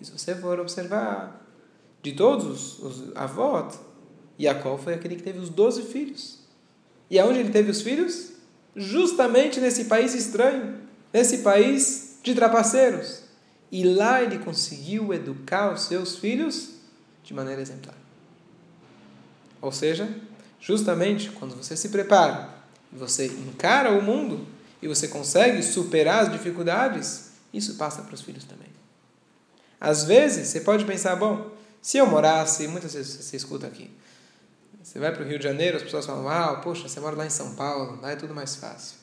[0.00, 1.46] E se você for observar,
[2.02, 3.78] de todos os, avós,
[4.38, 6.38] Jacó foi aquele que teve os doze filhos.
[7.10, 8.32] E aonde ele teve os filhos?
[8.74, 13.22] Justamente nesse país estranho nesse país de trapaceiros.
[13.70, 16.70] E lá ele conseguiu educar os seus filhos
[17.22, 17.96] de maneira exemplar.
[19.60, 20.08] Ou seja,
[20.60, 22.48] justamente quando você se prepara,
[22.92, 24.46] você encara o mundo
[24.80, 28.68] e você consegue superar as dificuldades, isso passa para os filhos também.
[29.80, 33.90] Às vezes, você pode pensar, bom, se eu morasse, muitas vezes você escuta aqui,
[34.82, 37.26] você vai para o Rio de Janeiro, as pessoas falam, ah, poxa, você mora lá
[37.26, 38.97] em São Paulo, lá é tudo mais fácil.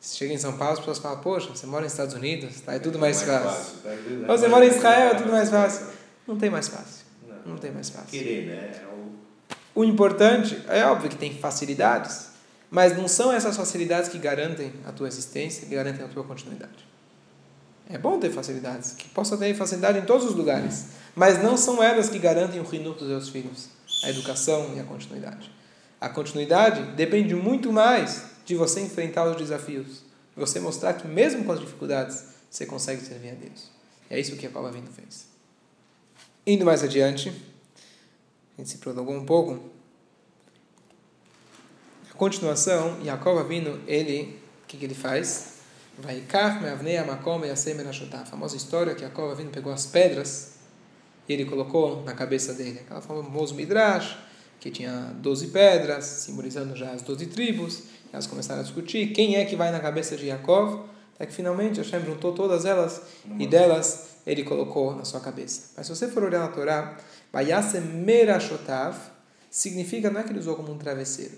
[0.00, 2.74] Você chega em São Paulo, as pessoas falam, poxa, você mora nos Estados Unidos, tá,
[2.74, 3.74] é tudo mais, mais fácil.
[3.82, 4.32] fácil tá?
[4.32, 5.86] Ou você mora em Israel, é tudo mais fácil.
[6.26, 7.04] Não tem mais fácil.
[7.26, 8.10] Não, não tem mais fácil.
[8.10, 8.80] Querer, né?
[8.80, 9.80] É o...
[9.80, 12.28] o importante, é óbvio que tem facilidades,
[12.70, 16.86] mas não são essas facilidades que garantem a tua existência, que garantem a tua continuidade.
[17.90, 21.82] É bom ter facilidades, que possa ter facilidade em todos os lugares, mas não são
[21.82, 23.70] elas que garantem o rinuco dos seus filhos,
[24.04, 25.50] a educação e a continuidade.
[26.00, 29.98] A continuidade depende muito mais de você enfrentar os desafios,
[30.34, 33.70] de você mostrar que mesmo com as dificuldades, você consegue servir a Deus.
[34.10, 35.26] E é isso que a Paula Vindo fez.
[36.46, 39.60] Indo mais adiante, a gente se prolongou um pouco.
[42.10, 45.58] A continuação, Jacob vindo, ele, o que, que ele faz?
[45.98, 46.16] Vai
[48.22, 50.54] a famosa história que Jacob vindo pegou as pedras
[51.28, 52.80] e ele colocou na cabeça dele.
[52.80, 54.16] Aquela famoso Midrash,
[54.58, 57.97] que tinha 12 pedras, simbolizando já as 12 tribos.
[58.12, 61.78] Elas começaram a discutir quem é que vai na cabeça de Yaakov, até que finalmente
[61.78, 63.02] Hashem juntou todas elas
[63.38, 65.72] e delas ele colocou na sua cabeça.
[65.76, 66.96] Mas se você for olhar na Torá,
[67.32, 68.96] Bayase Merashotav
[69.50, 71.36] significa, não é que ele usou como um travesseiro.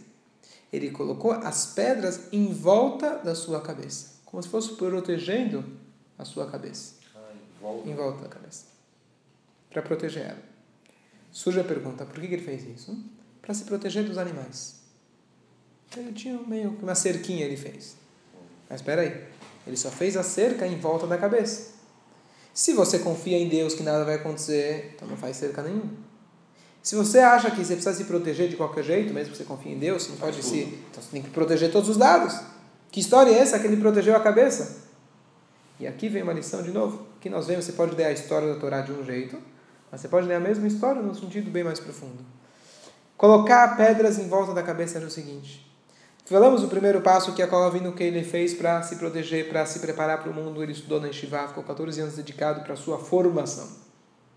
[0.73, 5.65] Ele colocou as pedras em volta da sua cabeça, como se fosse protegendo
[6.19, 6.95] a sua cabeça.
[7.15, 7.89] Ah, em, volta.
[7.89, 8.67] em volta da cabeça.
[9.71, 10.43] Para proteger ela.
[11.33, 12.97] Surge a pergunta, por que ele fez isso?
[13.41, 14.80] Para se proteger dos animais.
[15.97, 17.97] Ele tinha meio que uma cerquinha ele fez.
[18.69, 19.25] Mas espera aí,
[19.67, 21.73] ele só fez a cerca em volta da cabeça.
[22.55, 25.91] Se você confia em Deus que nada vai acontecer, então não faz cerca nenhuma.
[26.83, 29.73] Se você acha que você precisa se proteger de qualquer jeito, mesmo que você confie
[29.73, 32.39] em Deus, você não pode se, então você tem que proteger todos os lados.
[32.91, 34.85] Que história é essa que ele protegeu a cabeça?
[35.79, 37.07] E aqui vem uma lição de novo.
[37.21, 39.39] Que nós vemos, você pode ler a história da Torá de um jeito,
[39.91, 42.25] mas você pode ler a mesma história num sentido bem mais profundo.
[43.17, 45.70] Colocar pedras em volta da cabeça era o seguinte:
[46.31, 49.67] Falamos o primeiro passo que a Kol vindo que ele fez para se proteger, para
[49.67, 50.63] se preparar para o mundo.
[50.63, 53.69] Ele estudou na Yeshiva, ficou 14 anos dedicado para a sua formação.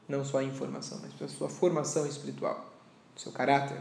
[0.10, 2.66] Não só a informação, mas para a sua formação espiritual,
[3.16, 3.78] seu caráter,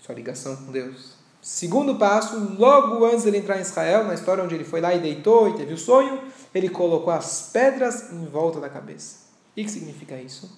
[0.00, 1.16] sua ligação com Deus.
[1.42, 4.94] Segundo passo, logo antes de ele entrar em Israel, na história onde ele foi lá
[4.94, 6.22] e deitou e teve o sonho,
[6.54, 9.26] ele colocou as pedras em volta da cabeça.
[9.54, 10.50] E que significa isso?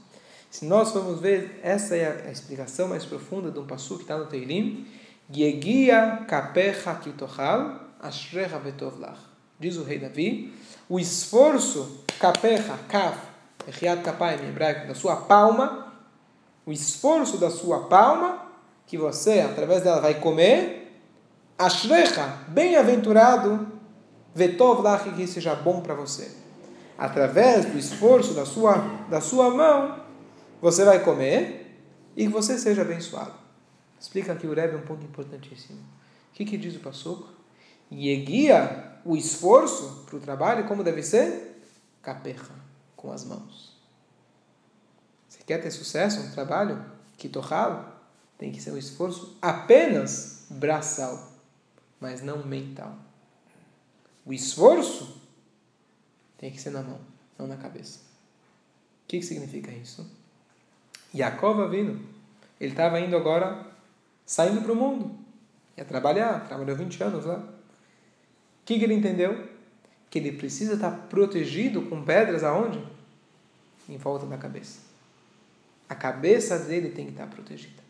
[0.48, 4.16] Se nós formos ver, essa é a explicação mais profunda de um passo que está
[4.16, 4.87] no Teilim.
[5.30, 9.18] Yegia kapecha kitochal ashrecha betovlach.
[9.60, 10.54] Diz o rei Davi,
[10.88, 13.18] o esforço, kapecha, kaf,
[13.66, 15.92] echiat kapai em hebraico, da sua palma,
[16.64, 18.46] o esforço da sua palma,
[18.86, 21.02] que você, através dela, vai comer,
[21.58, 23.66] ashrecha, bem-aventurado,
[24.34, 26.30] vetovlach, que seja bom para você.
[26.96, 28.76] Através do esforço da sua,
[29.10, 30.00] da sua mão,
[30.60, 31.76] você vai comer
[32.16, 33.47] e que você seja abençoado.
[34.00, 35.78] Explica aqui o Rebbe um ponto importantíssimo.
[35.78, 37.28] O que, que diz o Passuco?
[37.90, 41.62] guia o esforço para o trabalho, como deve ser?
[42.02, 42.54] Caperra,
[42.96, 43.76] com as mãos.
[45.28, 46.84] Você quer ter sucesso no trabalho?
[47.16, 47.84] Que torralo?
[48.37, 51.32] Tem que ser um esforço apenas braçal,
[52.00, 52.96] mas não mental.
[54.24, 55.20] O esforço
[56.37, 57.00] tem que ser na mão,
[57.38, 57.98] não na cabeça.
[59.04, 60.06] O que, que significa isso?
[61.14, 62.06] Yaakov vindo.
[62.61, 63.66] Ele estava indo agora,
[64.28, 65.10] saindo para o mundo.
[65.74, 67.38] Ia trabalhar, trabalhou 20 anos lá.
[67.38, 67.42] O
[68.66, 69.48] que, que ele entendeu?
[70.10, 72.84] Que ele precisa estar protegido com pedras aonde?
[73.88, 74.80] Em volta da cabeça.
[75.88, 77.82] A cabeça dele tem que estar protegida.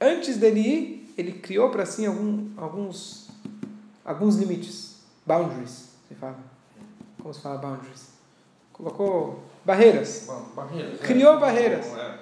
[0.00, 3.28] Antes dele ir, ele criou para si algum, alguns,
[4.04, 4.98] alguns limites.
[5.26, 6.38] Boundaries, se fala.
[7.20, 8.10] Como se fala boundaries?
[8.72, 10.28] Colocou barreiras.
[10.54, 11.00] Barreiras.
[11.00, 11.40] Criou é.
[11.40, 11.86] barreiras.
[11.86, 12.18] É.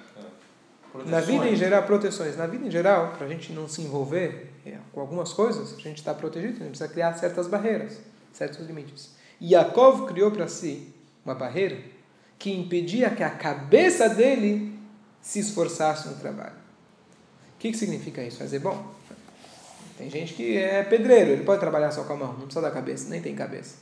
[1.04, 2.36] Na vida em geral, proteções.
[2.36, 5.80] Na vida em geral, para a gente não se envolver é, com algumas coisas, a
[5.80, 8.00] gente está protegido, a gente precisa criar certas barreiras,
[8.32, 9.14] certos limites.
[9.40, 11.78] Yaakov criou para si uma barreira
[12.38, 14.78] que impedia que a cabeça dele
[15.20, 16.54] se esforçasse no trabalho.
[17.54, 18.38] O que, que significa isso?
[18.38, 18.94] Fazer bom.
[19.96, 22.70] Tem gente que é pedreiro, ele pode trabalhar só com a mão, não precisa da
[22.70, 23.76] cabeça, nem tem cabeça.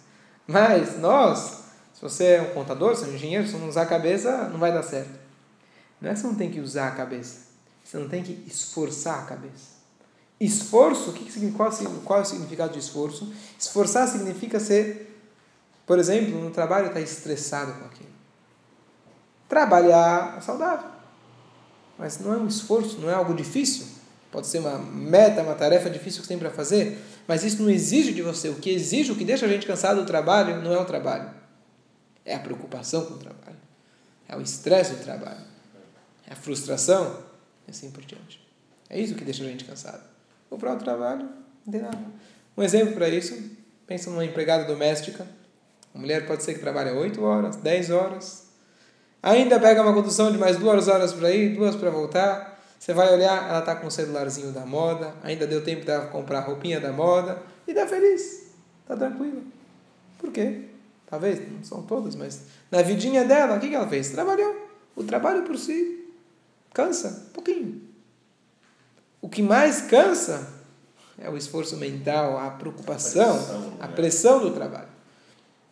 [0.47, 3.87] Mas nós, se você é um contador, se é um engenheiro, se não usar a
[3.87, 5.24] cabeça, não vai dar certo.
[6.05, 7.39] Não é que você não tem que usar a cabeça.
[7.83, 9.73] Você não tem que esforçar a cabeça.
[10.39, 11.73] Esforço, o que qual,
[12.05, 13.33] qual é o significado de esforço?
[13.59, 15.19] Esforçar significa ser,
[15.87, 18.11] por exemplo, no trabalho está estressado com aquilo.
[19.49, 20.91] Trabalhar é saudável.
[21.99, 23.87] Mas não é um esforço, não é algo difícil.
[24.31, 27.71] Pode ser uma meta, uma tarefa difícil que você tem para fazer, mas isso não
[27.71, 28.51] exige de você.
[28.51, 31.31] O que exige, o que deixa a gente cansado do trabalho, não é o trabalho.
[32.27, 33.57] É a preocupação com o trabalho.
[34.29, 35.54] É o estresse do trabalho
[36.29, 37.19] é a frustração,
[37.67, 38.41] e assim por diante.
[38.89, 40.03] É isso que deixa a gente cansado.
[40.51, 41.29] O próprio trabalho,
[41.67, 41.99] não tem nada.
[42.57, 43.37] Um exemplo para isso,
[43.87, 45.27] pensa numa empregada doméstica.
[45.95, 48.45] A mulher pode ser que trabalhe 8 horas, 10 horas.
[49.23, 52.61] Ainda pega uma condução de mais duas horas para ir, duas para voltar.
[52.79, 56.41] Você vai olhar, ela está com o celularzinho da moda, ainda deu tempo dela comprar
[56.41, 59.41] a roupinha da moda e está feliz, está tranquila.
[60.19, 60.67] Por quê?
[61.07, 64.11] Talvez, não são todas, mas na vidinha dela, o que ela fez?
[64.11, 64.69] Trabalhou.
[64.95, 66.04] O trabalho por si
[66.75, 67.81] Cansa um pouquinho.
[69.23, 70.53] O que mais cansa
[71.19, 73.95] é o esforço mental, a preocupação, a pressão, a né?
[73.95, 74.89] pressão do trabalho.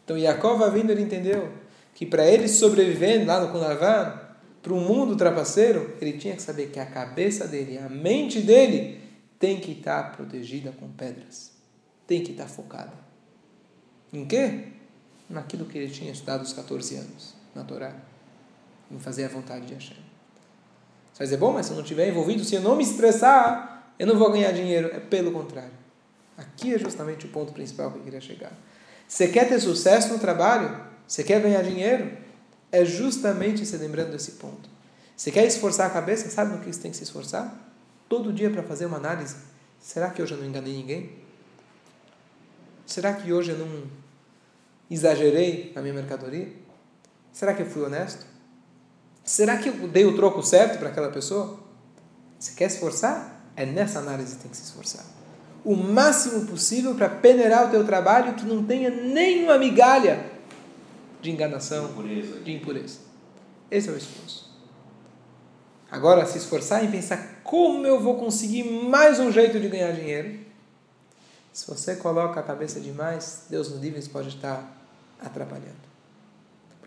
[0.04, 1.52] Então Yaakov vindo, ele entendeu
[1.94, 4.20] que para ele sobreviver lá no Kunavan,
[4.62, 9.00] para o mundo trapaceiro, ele tinha que saber que a cabeça dele, a mente dele,
[9.38, 11.50] tem que estar protegida com pedras.
[12.06, 12.92] Tem que estar focada.
[14.12, 14.68] Em quê?
[15.28, 17.92] Naquilo que ele tinha estudado aos 14 anos, na Torá.
[18.90, 20.11] Em fazer a vontade de Hashem.
[21.12, 23.92] Você vai dizer, bom, mas se eu não estiver envolvido, se eu não me estressar,
[23.98, 24.88] eu não vou ganhar dinheiro.
[24.92, 25.70] É pelo contrário.
[26.36, 28.52] Aqui é justamente o ponto principal que eu queria chegar.
[29.06, 30.74] Você quer ter sucesso no trabalho?
[31.06, 32.10] Você quer ganhar dinheiro?
[32.70, 34.70] É justamente se lembrando desse ponto.
[35.14, 36.30] Você quer esforçar a cabeça?
[36.30, 37.54] Sabe no que você tem que se esforçar?
[38.08, 39.36] Todo dia para fazer uma análise.
[39.78, 41.12] Será que hoje eu não enganei ninguém?
[42.86, 43.84] Será que hoje eu não
[44.90, 46.48] exagerei na minha mercadoria?
[47.32, 48.31] Será que eu fui honesto?
[49.24, 51.58] Será que eu dei o troco certo para aquela pessoa?
[52.38, 53.40] Você quer se esforçar?
[53.54, 55.04] É nessa análise que tem que se esforçar.
[55.64, 60.32] O máximo possível para peneirar o teu trabalho que não tenha nenhuma migalha
[61.20, 62.40] de enganação, impureza.
[62.40, 62.98] de impureza.
[63.70, 64.50] Esse é o esforço.
[65.88, 70.40] Agora, se esforçar em pensar como eu vou conseguir mais um jeito de ganhar dinheiro.
[71.52, 74.74] Se você coloca a cabeça demais, Deus nos livre pode estar
[75.20, 75.91] atrapalhando.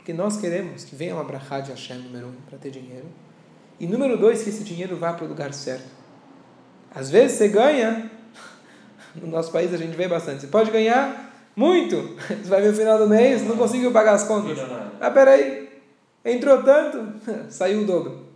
[0.06, 3.08] Porque nós queremos que venha uma brachá de Hashem, número um, para ter dinheiro.
[3.80, 5.90] E número dois, que esse dinheiro vá para o lugar certo.
[6.94, 8.12] Às vezes você ganha
[9.20, 10.42] No nosso país a gente vê bastante.
[10.42, 12.16] Você pode ganhar muito.
[12.30, 14.60] Você vai ver o final do mês, não conseguiu pagar as contas.
[15.02, 15.70] Ah, peraí,
[16.24, 18.28] entrou tanto, saiu o dobro.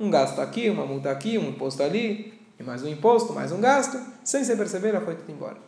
[0.00, 3.60] Um gasto aqui, uma multa aqui, um imposto ali, e mais um imposto, mais um
[3.60, 4.00] gasto.
[4.24, 5.58] Sem se perceber, já foi tudo embora.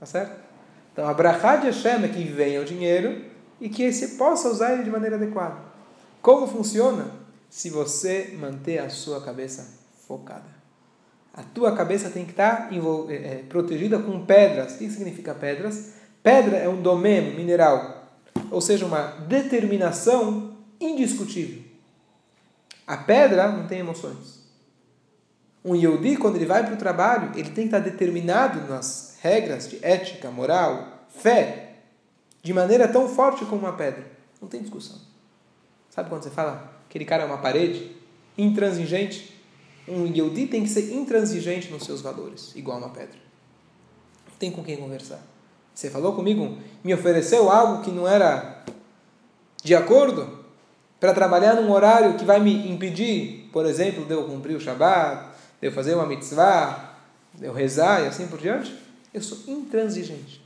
[0.00, 0.34] Tá certo?
[0.94, 4.74] Então, a brachá de Hashem é que venha o dinheiro e que você possa usar
[4.74, 5.56] ele de maneira adequada.
[6.22, 7.10] Como funciona?
[7.48, 9.66] Se você manter a sua cabeça
[10.06, 10.56] focada.
[11.32, 12.70] A tua cabeça tem que estar
[13.10, 14.74] é, protegida com pedras.
[14.74, 15.92] O que significa pedras?
[16.22, 18.10] Pedra é um domínio mineral,
[18.50, 21.62] ou seja, uma determinação indiscutível.
[22.86, 24.44] A pedra não tem emoções.
[25.64, 29.68] Um Yehudi, quando ele vai para o trabalho, ele tem que estar determinado nas regras
[29.68, 31.65] de ética, moral, fé,
[32.46, 34.06] de maneira tão forte como uma pedra.
[34.40, 34.96] Não tem discussão.
[35.90, 37.90] Sabe quando você fala aquele cara é uma parede?
[38.38, 39.34] Intransigente?
[39.88, 43.18] Um Yehudi tem que ser intransigente nos seus valores, igual uma pedra.
[44.28, 45.20] Não tem com quem conversar.
[45.74, 48.64] Você falou comigo, me ofereceu algo que não era
[49.64, 50.44] de acordo
[51.00, 55.30] para trabalhar num horário que vai me impedir, por exemplo, de eu cumprir o Shabat,
[55.60, 56.94] de eu fazer uma mitzvah,
[57.34, 58.72] de eu rezar e assim por diante.
[59.12, 60.45] Eu sou intransigente.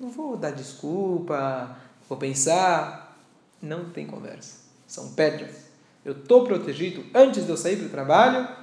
[0.00, 1.76] Não vou dar desculpa,
[2.08, 3.16] vou pensar.
[3.62, 4.60] Não tem conversa.
[4.86, 5.70] São pedras.
[6.04, 8.60] Eu estou protegido antes de eu sair para o trabalho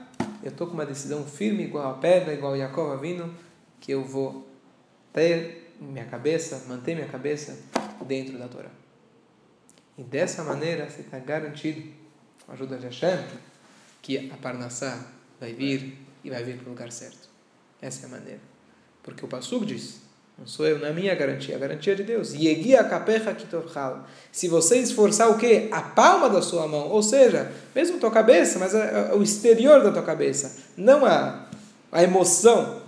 [0.48, 3.34] eu estou com uma decisão firme, igual a pedra, igual a Jacob vindo,
[3.82, 4.48] que eu vou
[5.12, 7.58] ter minha cabeça, manter minha cabeça
[8.06, 8.70] dentro da Torá.
[9.98, 11.82] E dessa maneira você está garantido,
[12.46, 13.26] com a ajuda de Hashem,
[14.02, 15.06] que a Parnassá
[15.40, 17.28] vai vir e vai vir para o lugar certo.
[17.82, 18.42] Essa é a maneira.
[19.04, 20.02] Porque o Passuk diz,
[20.38, 22.34] não sou eu, não é minha garantia, a garantia de Deus.
[24.32, 25.68] Se você esforçar o quê?
[25.72, 28.74] A palma da sua mão, ou seja, mesmo tua cabeça, mas
[29.16, 31.48] o exterior da tua cabeça, não a,
[31.92, 32.84] a emoção.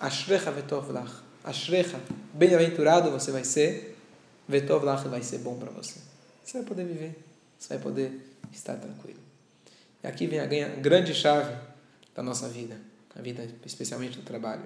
[0.00, 1.12] Ashrecha vetovlach.
[1.44, 2.00] Ashrecha,
[2.32, 3.98] bem-aventurado você vai ser.
[4.48, 6.00] Vetovlach vai ser bom para você.
[6.42, 7.18] Você vai poder viver,
[7.58, 8.20] você vai poder
[8.50, 9.20] estar tranquilo.
[10.02, 11.54] E aqui vem a grande chave
[12.14, 12.78] da nossa vida,
[13.14, 14.62] a vida especialmente do trabalho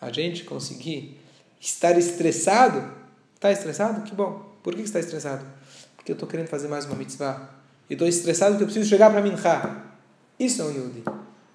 [0.00, 1.18] a gente conseguir
[1.60, 2.84] estar estressado.
[3.34, 4.02] Está estressado?
[4.02, 4.54] Que bom.
[4.62, 5.44] Por que está estressado?
[5.96, 7.50] Porque eu estou querendo fazer mais uma mitzvah.
[7.88, 9.82] E estou estressado porque eu preciso chegar para Mincha.
[10.38, 11.02] Isso é um Yudi.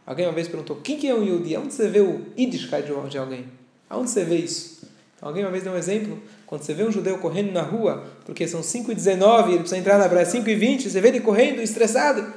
[0.05, 1.55] Alguém uma vez perguntou: quem que é um Yudi?
[1.57, 3.45] Onde você vê o Yiddishkeit de alguém?
[3.89, 4.87] Aonde você vê isso?
[5.15, 6.21] Então, alguém uma vez deu um exemplo.
[6.47, 9.77] Quando você vê um judeu correndo na rua, porque são 5 e 19 ele precisa
[9.77, 12.33] entrar na praia 5 e 20 você vê ele correndo, estressado.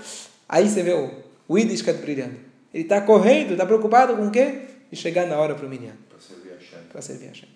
[0.48, 1.11] Aí você vê o,
[1.48, 2.36] o Yiddishkeit brilhando.
[2.72, 4.62] Ele está correndo, está preocupado com o quê?
[4.95, 5.97] E chegar na hora para o Minyan.
[6.09, 6.78] Para servir a Shem.
[6.88, 7.49] Para servir a Shem.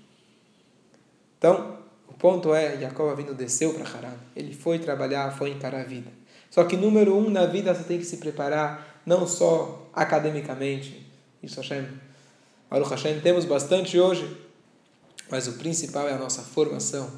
[1.38, 1.78] Então,
[2.08, 4.16] o ponto é, Jacob vindo desceu para Haran.
[4.34, 6.10] Ele foi trabalhar, foi encarar a vida.
[6.50, 11.06] Só que número um na vida você tem que se preparar, não só academicamente.
[11.40, 11.86] Isso Hashem.
[12.68, 14.36] Baruch Hashem, temos bastante hoje,
[15.30, 17.08] mas o principal é a nossa formação.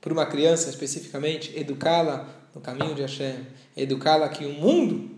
[0.00, 5.10] Para uma criança especificamente, educá-la no caminho de Hashem, educá-la que o mundo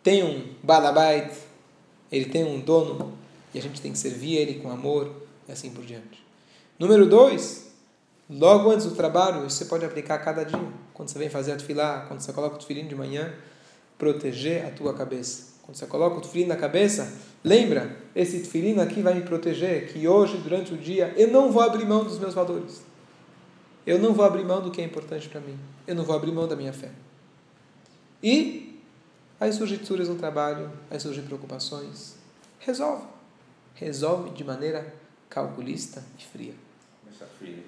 [0.00, 1.45] tem um balabait,
[2.10, 3.12] ele tem um dono
[3.54, 5.10] e a gente tem que servir ele com amor
[5.48, 6.24] e assim por diante.
[6.78, 7.72] Número dois,
[8.28, 10.68] logo antes do trabalho, você pode aplicar cada dia.
[10.92, 13.32] Quando você vem fazer a tefilá, quando você coloca o tefilim de manhã,
[13.98, 15.54] proteger a tua cabeça.
[15.62, 20.06] Quando você coloca o tefilim na cabeça, lembra, esse tefilim aqui vai me proteger, que
[20.06, 22.82] hoje, durante o dia, eu não vou abrir mão dos meus valores.
[23.86, 25.56] Eu não vou abrir mão do que é importante para mim.
[25.86, 26.90] Eu não vou abrir mão da minha fé.
[28.22, 28.65] E
[29.38, 32.16] Aí surgem tsuras no trabalho, aí surgem preocupações.
[32.58, 33.06] Resolve.
[33.74, 34.94] Resolve de maneira
[35.28, 36.54] calculista e fria.
[37.38, 37.62] Fria,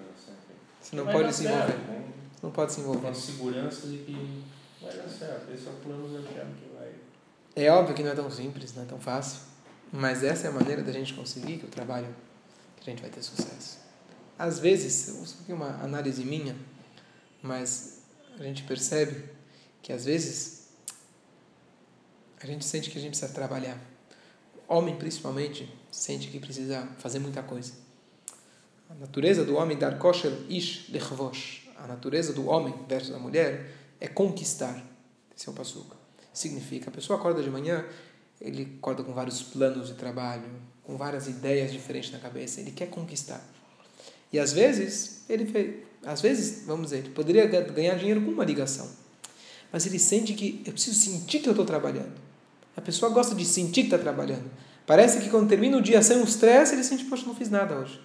[0.80, 1.66] Você não pode se envolver.
[1.66, 2.12] Certo, né?
[2.42, 3.08] Não pode se envolver.
[3.08, 4.44] Com segurança de que
[4.80, 5.52] vai dar certo.
[5.52, 6.92] Esse é o plano da que vai.
[7.54, 9.40] É óbvio que não é tão simples, não é tão fácil.
[9.92, 12.14] Mas essa é a maneira da gente conseguir que o trabalho,
[12.76, 13.78] que a gente vai ter sucesso.
[14.38, 16.56] Às vezes, eu aqui uma análise minha,
[17.42, 18.02] mas
[18.38, 19.24] a gente percebe
[19.82, 20.57] que às vezes
[22.46, 23.78] a gente sente que a gente precisa trabalhar.
[24.66, 27.72] Homem, principalmente, sente que precisa fazer muita coisa.
[28.90, 33.72] A natureza do homem, dar kosher ish lechvosh, a natureza do homem versus a mulher,
[34.00, 34.82] é conquistar.
[35.36, 35.96] Esse é o passuca.
[36.32, 37.84] Significa, a pessoa acorda de manhã,
[38.40, 40.48] ele acorda com vários planos de trabalho,
[40.84, 43.44] com várias ideias diferentes na cabeça, ele quer conquistar.
[44.32, 45.44] E às vezes, ele
[46.04, 48.88] às vezes, vamos dizer, ele poderia ganhar dinheiro com uma ligação.
[49.72, 52.27] Mas ele sente que eu preciso sentir que eu estou trabalhando.
[52.78, 54.48] A pessoa gosta de sentir que está trabalhando.
[54.86, 57.76] Parece que quando termina o dia sem um estresse, ele sente, poxa, não fiz nada
[57.76, 58.00] hoje.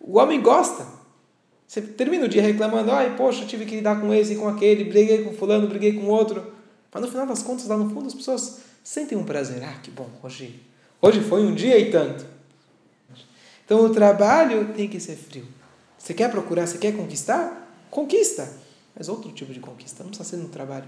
[0.00, 0.86] O homem gosta.
[1.66, 4.84] Você termina o dia reclamando, ai, poxa, tive que lidar com esse e com aquele,
[4.84, 6.52] briguei com fulano, briguei com outro.
[6.92, 9.60] Mas no final das contas, lá no fundo, as pessoas sentem um prazer.
[9.64, 10.60] Ah, que bom, hoje,
[11.02, 12.24] Hoje foi um dia e tanto.
[13.64, 15.48] Então o trabalho tem que ser frio.
[15.98, 17.74] Você quer procurar, você quer conquistar?
[17.90, 18.48] Conquista.
[18.94, 20.04] Mas outro tipo de conquista.
[20.04, 20.86] Não precisa ser no trabalho.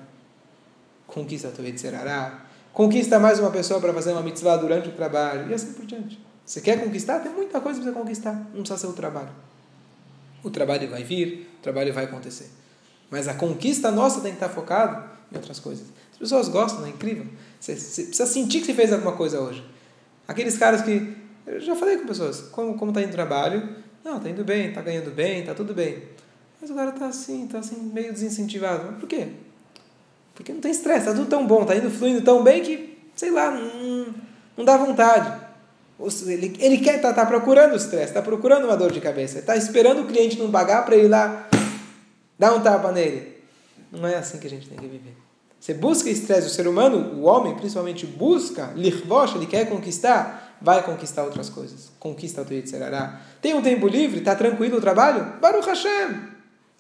[1.13, 2.47] Conquista a tua Yetzerará.
[2.73, 5.51] Conquista mais uma pessoa para fazer uma mitzvah durante o trabalho.
[5.51, 6.19] E assim por diante.
[6.45, 7.21] Você quer conquistar?
[7.21, 8.33] Tem muita coisa para conquistar.
[8.33, 9.29] Não precisa ser o trabalho.
[10.43, 12.49] O trabalho vai vir, o trabalho vai acontecer.
[13.11, 15.87] Mas a conquista nossa tem que estar focado em outras coisas.
[16.13, 17.27] As pessoas gostam, é incrível.
[17.61, 19.63] Você, você precisa sentir que você fez alguma coisa hoje.
[20.27, 21.15] Aqueles caras que.
[21.47, 23.77] Eu já falei com pessoas, como, como tá indo trabalho?
[24.03, 26.05] Não, tá indo bem, tá ganhando bem, tá tudo bem.
[26.61, 28.87] Mas o cara tá assim, tá assim, meio desincentivado.
[28.93, 29.29] Mas por quê?
[30.35, 33.31] Porque não tem estresse, tá tudo tão bom, tá indo fluindo tão bem que, sei
[33.31, 34.07] lá, não,
[34.57, 35.41] não dá vontade.
[36.27, 39.57] Ele, ele quer, tá, tá procurando o estresse, tá procurando uma dor de cabeça, tá
[39.57, 41.49] esperando o cliente não pagar para ir lá
[42.39, 43.37] dar um tapa nele.
[43.93, 45.15] Não é assim que a gente tem que viver.
[45.61, 50.83] Você busca estresse, o ser humano, o homem principalmente busca, lirvosh, ele quer conquistar, vai
[50.83, 51.93] conquistar outras coisas.
[52.01, 53.21] Conquista o teu Yitzharará.
[53.41, 55.39] Tem um tempo livre, está tranquilo o trabalho?
[55.41, 56.32] Baruch Hashem.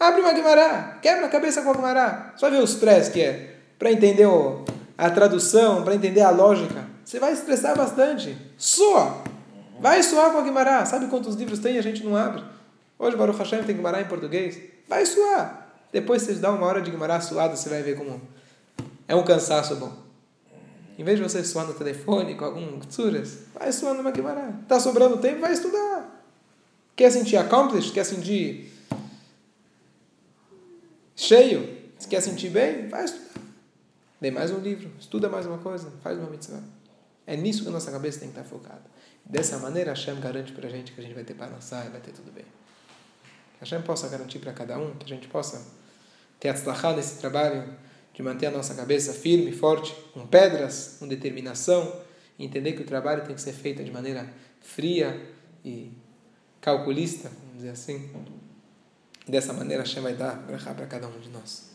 [0.02, 2.32] Abre uma Guimará, quebra a cabeça com a Guimará.
[2.34, 3.54] Só ver o estresse que é.
[3.78, 4.64] Para entender o,
[4.98, 6.84] a tradução, para entender a lógica.
[7.04, 8.36] Você vai estressar bastante.
[8.58, 9.18] Soa.
[9.78, 10.84] Vai suar com a Guimará.
[10.84, 12.42] Sabe quantos livros tem e a gente não abre?
[12.98, 14.58] Hoje Baruch Hashem tem Guimará em português.
[14.88, 15.68] Vai suar.
[15.92, 18.20] Depois você dá uma hora de Guimará suado, você vai ver como
[19.06, 19.92] é um cansaço bom.
[20.98, 24.50] Em vez de você suar no telefone com algum tsuras, vai suando uma Guimará.
[24.64, 26.24] Está sobrando tempo, vai estudar.
[26.96, 27.92] Quer sentir accomplished?
[27.92, 28.71] Quer sentir
[31.14, 31.82] cheio?
[32.08, 32.88] Quer sentir bem?
[32.88, 33.40] Vai estudar.
[34.20, 36.62] Lê mais um livro, estuda mais uma coisa, faz uma mitzvah.
[37.26, 38.82] É nisso que a nossa cabeça tem que estar focada.
[39.24, 42.00] Dessa maneira, Hashem garante para a gente que a gente vai ter parnassá e vai
[42.00, 42.44] ter tudo bem.
[42.44, 45.64] Que Hashem possa garantir para cada um, que a gente possa
[46.38, 47.76] ter atzlachá nesse trabalho,
[48.12, 52.00] de manter a nossa cabeça firme, forte, com pedras, com determinação,
[52.38, 54.28] e entender que o trabalho tem que ser feito de maneira
[54.60, 55.20] fria
[55.64, 55.92] e
[56.60, 58.10] calculista, vamos dizer assim.
[59.26, 60.36] Dessa maneira, Hashem vai dar
[60.74, 61.71] para cada um de nós.